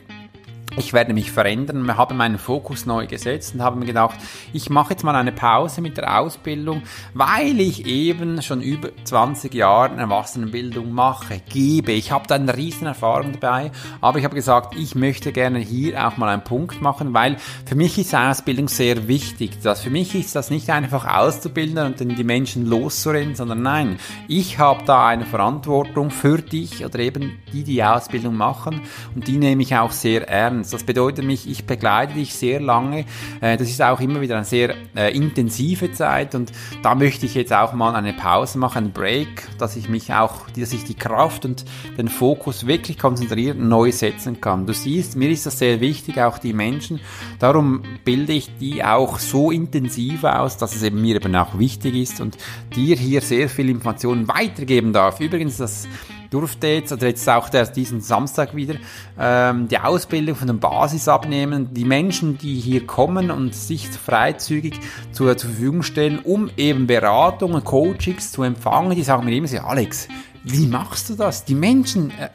ich 0.76 0.92
werde 0.92 1.12
mich 1.12 1.32
verändern, 1.32 1.96
habe 1.96 2.14
meinen 2.14 2.38
Fokus 2.38 2.86
neu 2.86 3.06
gesetzt 3.06 3.54
und 3.54 3.62
habe 3.62 3.78
mir 3.78 3.86
gedacht, 3.86 4.18
ich 4.52 4.70
mache 4.70 4.92
jetzt 4.92 5.02
mal 5.02 5.14
eine 5.14 5.32
Pause 5.32 5.80
mit 5.80 5.96
der 5.96 6.20
Ausbildung, 6.20 6.82
weil 7.14 7.60
ich 7.60 7.86
eben 7.86 8.40
schon 8.42 8.60
über 8.60 8.90
20 9.04 9.52
Jahre 9.54 9.96
Erwachsenenbildung 9.96 10.92
mache, 10.92 11.40
gebe. 11.48 11.92
Ich 11.92 12.12
habe 12.12 12.26
da 12.26 12.36
eine 12.36 12.56
riesen 12.56 12.86
Erfahrung 12.86 13.32
dabei, 13.38 13.72
aber 14.00 14.18
ich 14.18 14.24
habe 14.24 14.34
gesagt, 14.34 14.76
ich 14.76 14.94
möchte 14.94 15.32
gerne 15.32 15.58
hier 15.58 16.06
auch 16.06 16.16
mal 16.16 16.28
einen 16.28 16.44
Punkt 16.44 16.80
machen, 16.80 17.14
weil 17.14 17.36
für 17.66 17.74
mich 17.74 17.98
ist 17.98 18.14
Ausbildung 18.14 18.68
sehr 18.68 19.08
wichtig. 19.08 19.60
Das, 19.62 19.82
für 19.82 19.90
mich 19.90 20.14
ist 20.14 20.36
das 20.36 20.50
nicht 20.50 20.70
einfach 20.70 21.06
auszubilden 21.06 21.84
und 21.84 22.00
dann 22.00 22.14
die 22.14 22.24
Menschen 22.24 22.66
loszurennen, 22.66 23.34
sondern 23.34 23.62
nein, 23.62 23.98
ich 24.28 24.58
habe 24.58 24.84
da 24.84 25.08
eine 25.08 25.26
Verantwortung 25.26 26.10
für 26.10 26.38
dich 26.38 26.84
oder 26.84 26.98
eben 27.00 27.38
die, 27.52 27.64
die 27.64 27.82
Ausbildung 27.82 28.36
machen 28.36 28.82
und 29.14 29.26
die 29.26 29.38
nehme 29.38 29.62
ich 29.62 29.74
auch 29.74 29.92
sehr 29.92 30.28
ernst. 30.28 30.59
Lernens. 30.60 30.70
Das 30.70 30.84
bedeutet 30.84 31.24
mich, 31.24 31.48
ich 31.48 31.64
begleite 31.64 32.14
dich 32.14 32.34
sehr 32.34 32.60
lange. 32.60 33.04
Äh, 33.40 33.56
das 33.56 33.68
ist 33.68 33.82
auch 33.82 34.00
immer 34.00 34.20
wieder 34.20 34.36
eine 34.36 34.44
sehr 34.44 34.74
äh, 34.94 35.14
intensive 35.14 35.92
Zeit 35.92 36.34
und 36.34 36.52
da 36.82 36.94
möchte 36.94 37.26
ich 37.26 37.34
jetzt 37.34 37.52
auch 37.52 37.72
mal 37.72 37.94
eine 37.94 38.12
Pause 38.12 38.58
machen, 38.58 38.84
einen 38.84 38.92
Break, 38.92 39.48
dass 39.58 39.76
ich 39.76 39.88
mich 39.88 40.12
auch, 40.12 40.48
dass 40.56 40.72
ich 40.72 40.84
die 40.84 40.94
Kraft 40.94 41.44
und 41.44 41.64
den 41.96 42.08
Fokus 42.08 42.66
wirklich 42.66 42.98
konzentriert 42.98 43.58
neu 43.58 43.92
setzen 43.92 44.40
kann. 44.40 44.66
Du 44.66 44.72
siehst, 44.72 45.16
mir 45.16 45.30
ist 45.30 45.46
das 45.46 45.58
sehr 45.58 45.80
wichtig, 45.80 46.18
auch 46.20 46.38
die 46.38 46.52
Menschen. 46.52 47.00
Darum 47.38 47.82
bilde 48.04 48.32
ich 48.32 48.56
die 48.58 48.84
auch 48.84 49.18
so 49.18 49.50
intensiv 49.50 50.24
aus, 50.24 50.56
dass 50.56 50.74
es 50.74 50.82
eben 50.82 51.00
mir 51.00 51.16
eben 51.16 51.34
auch 51.36 51.58
wichtig 51.58 51.94
ist 51.94 52.20
und 52.20 52.36
dir 52.74 52.96
hier 52.96 53.20
sehr 53.20 53.48
viel 53.48 53.68
Informationen 53.68 54.28
weitergeben 54.28 54.92
darf. 54.92 55.20
Übrigens, 55.20 55.56
das 55.56 55.88
durfte 56.30 56.68
jetzt, 56.68 56.92
oder 56.92 57.08
jetzt 57.08 57.28
auch 57.28 57.48
der, 57.48 57.66
diesen 57.66 58.00
Samstag 58.00 58.54
wieder, 58.54 58.76
ähm, 59.18 59.68
die 59.68 59.78
Ausbildung 59.78 60.36
von 60.36 60.46
der 60.46 60.54
Basis 60.54 61.08
abnehmen. 61.08 61.74
Die 61.74 61.84
Menschen, 61.84 62.38
die 62.38 62.54
hier 62.54 62.86
kommen 62.86 63.30
und 63.30 63.54
sich 63.54 63.88
freizügig 63.88 64.78
zur, 65.12 65.36
zur 65.36 65.50
Verfügung 65.50 65.82
stellen, 65.82 66.20
um 66.20 66.50
eben 66.56 66.86
Beratungen, 66.86 67.64
Coachings 67.64 68.32
zu 68.32 68.42
empfangen, 68.42 68.94
die 68.94 69.02
sagen 69.02 69.24
mir 69.24 69.34
immer 69.34 69.48
so, 69.48 69.58
Alex, 69.58 70.08
wie 70.44 70.66
machst 70.66 71.10
du 71.10 71.14
das? 71.14 71.44
Die 71.44 71.54
Menschen, 71.54 72.10
äh, 72.10 72.28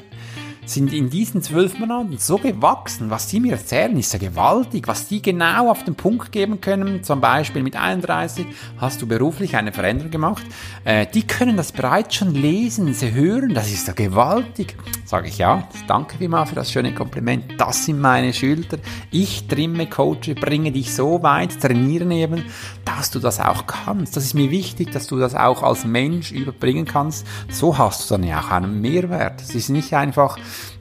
sind 0.66 0.94
in 0.94 1.10
diesen 1.10 1.42
zwölf 1.42 1.78
Monaten 1.80 2.18
so 2.18 2.38
gewachsen. 2.38 3.10
Was 3.10 3.28
die 3.28 3.40
mir 3.40 3.54
erzählen, 3.54 3.98
ist 3.98 4.14
ja 4.14 4.20
gewaltig. 4.20 4.88
Was 4.88 5.08
die 5.08 5.22
genau 5.22 5.70
auf 5.70 5.84
den 5.84 5.96
Punkt 5.96 6.32
geben 6.32 6.62
können, 6.62 7.04
zum 7.04 7.22
Beispiel 7.22 7.64
mit 7.64 7.76
31 7.76 8.46
hast 8.78 9.02
du 9.02 9.08
beruflich 9.08 9.56
eine 9.56 9.72
Veränderung 9.72 10.12
gemacht. 10.12 10.44
Äh, 10.84 11.08
die 11.08 11.26
können 11.26 11.58
das 11.58 11.72
bereits 11.72 12.16
schon 12.16 12.34
lesen, 12.34 12.94
sie 12.94 13.14
hören, 13.14 13.54
das 13.54 13.72
ist 13.72 13.88
ja 13.88 13.94
gewaltig. 13.94 14.76
Sage 15.06 15.28
ich 15.28 15.38
ja, 15.38 15.68
danke 15.88 16.18
vielmals 16.18 16.50
für 16.50 16.56
das 16.56 16.72
schöne 16.72 16.94
Kompliment. 16.94 17.44
Das 17.58 17.86
sind 17.86 18.02
meine 18.02 18.34
Schilder. 18.34 18.78
Ich 19.12 19.48
trimme, 19.48 19.88
coache, 19.88 20.34
bringe 20.34 20.72
dich 20.72 20.94
so 20.94 21.22
weit, 21.22 21.60
trainieren 21.62 22.12
eben, 22.12 22.44
dass 22.86 23.12
du 23.12 23.20
das 23.20 23.40
auch 23.40 23.68
kannst. 23.68 24.16
Das 24.16 24.24
ist 24.24 24.34
mir 24.34 24.50
wichtig, 24.52 24.92
dass 24.92 25.08
du 25.08 25.18
das 25.18 25.36
auch 25.36 25.64
als 25.64 25.86
Mensch 25.86 26.32
überbringen 26.32 26.86
kannst. 26.86 27.28
So 27.50 27.78
hast 27.78 28.10
du 28.10 28.16
dann 28.16 28.24
ja 28.24 28.40
auch 28.40 28.52
einen 28.52 28.82
Mehrwert. 28.82 29.42
Es 29.42 29.54
ist 29.54 29.70
nicht 29.70 29.94
einfach, 29.94 30.38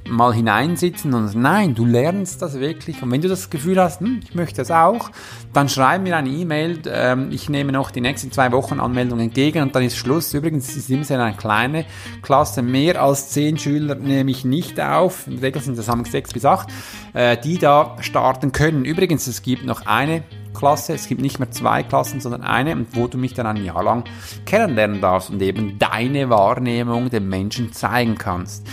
mal 0.08 0.34
hineinsitzen 0.34 1.14
und 1.14 1.34
nein, 1.34 1.74
du 1.74 1.84
lernst 1.84 2.42
das 2.42 2.60
wirklich. 2.60 3.02
Und 3.02 3.10
wenn 3.10 3.22
du 3.22 3.28
das 3.28 3.50
Gefühl 3.50 3.80
hast, 3.80 4.00
hm, 4.00 4.20
ich 4.22 4.34
möchte 4.34 4.56
das 4.56 4.70
auch, 4.70 5.10
dann 5.52 5.68
schreib 5.68 6.02
mir 6.02 6.16
eine 6.16 6.28
E-Mail. 6.28 6.82
Ähm, 6.86 7.30
ich 7.30 7.48
nehme 7.48 7.72
noch 7.72 7.90
die 7.90 8.00
nächsten 8.00 8.30
zwei 8.30 8.52
Wochen 8.52 8.80
Anmeldungen 8.80 9.26
entgegen 9.26 9.62
und 9.62 9.74
dann 9.74 9.82
ist 9.82 9.96
Schluss. 9.96 10.34
Übrigens 10.34 10.76
ist 10.76 10.90
immer 10.90 11.04
sehr 11.04 11.20
eine 11.20 11.36
kleine 11.36 11.86
Klasse. 12.22 12.62
Mehr 12.62 13.02
als 13.02 13.30
zehn 13.30 13.58
Schüler 13.58 13.94
nehme 13.94 14.30
ich 14.30 14.44
nicht 14.44 14.80
auf. 14.80 15.26
Im 15.26 15.38
Regel 15.38 15.62
sind 15.62 15.78
das 15.78 15.90
sechs 16.10 16.32
bis 16.32 16.44
acht, 16.44 16.68
äh, 17.14 17.36
die 17.36 17.58
da 17.58 17.96
starten 18.00 18.52
können. 18.52 18.84
Übrigens, 18.84 19.26
es 19.26 19.42
gibt 19.42 19.64
noch 19.64 19.86
eine 19.86 20.22
Klasse. 20.54 20.94
Es 20.94 21.08
gibt 21.08 21.20
nicht 21.20 21.38
mehr 21.38 21.50
zwei 21.50 21.82
Klassen, 21.82 22.20
sondern 22.20 22.42
eine, 22.42 22.86
wo 22.92 23.06
du 23.06 23.18
mich 23.18 23.34
dann 23.34 23.46
ein 23.46 23.64
Jahr 23.64 23.82
lang 23.82 24.04
kennenlernen 24.44 25.00
darfst 25.00 25.30
und 25.30 25.42
eben 25.42 25.78
deine 25.78 26.30
Wahrnehmung 26.30 27.10
den 27.10 27.28
Menschen 27.28 27.72
zeigen 27.72 28.16
kannst. 28.16 28.66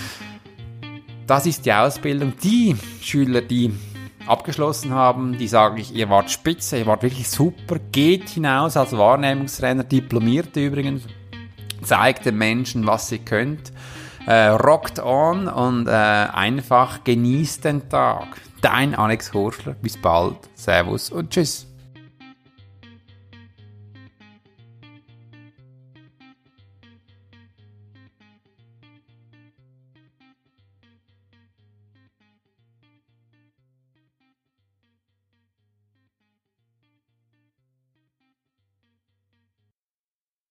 Das 1.32 1.46
ist 1.46 1.66
die 1.66 1.72
Ausbildung. 1.72 2.34
Die 2.44 2.76
Schüler, 3.02 3.40
die 3.40 3.74
abgeschlossen 4.28 4.92
haben, 4.92 5.38
die 5.38 5.48
sagen, 5.48 5.78
ich, 5.78 5.96
ihr 5.96 6.10
wart 6.10 6.30
spitze, 6.30 6.80
ihr 6.80 6.86
wart 6.88 7.04
wirklich 7.04 7.30
super, 7.30 7.78
geht 7.94 8.28
hinaus 8.28 8.76
als 8.76 8.92
Wahrnehmungstrainer, 8.92 9.86
diplomiert 9.86 10.58
übrigens, 10.58 11.04
zeigt 11.84 12.26
den 12.26 12.38
Menschen, 12.38 12.86
was 12.86 13.10
ihr 13.14 13.20
könnt, 13.20 13.72
äh, 14.28 14.48
rockt 14.48 15.00
on 15.00 15.48
und 15.48 15.88
äh, 15.88 15.92
einfach 15.92 17.06
genießt 17.06 17.64
den 17.64 17.88
Tag. 17.88 18.28
Dein 18.60 18.94
Alex 18.94 19.34
Horschler. 19.34 19.76
Bis 19.82 19.96
bald. 19.96 20.36
Servus 20.56 21.12
und 21.12 21.30
tschüss. 21.30 21.71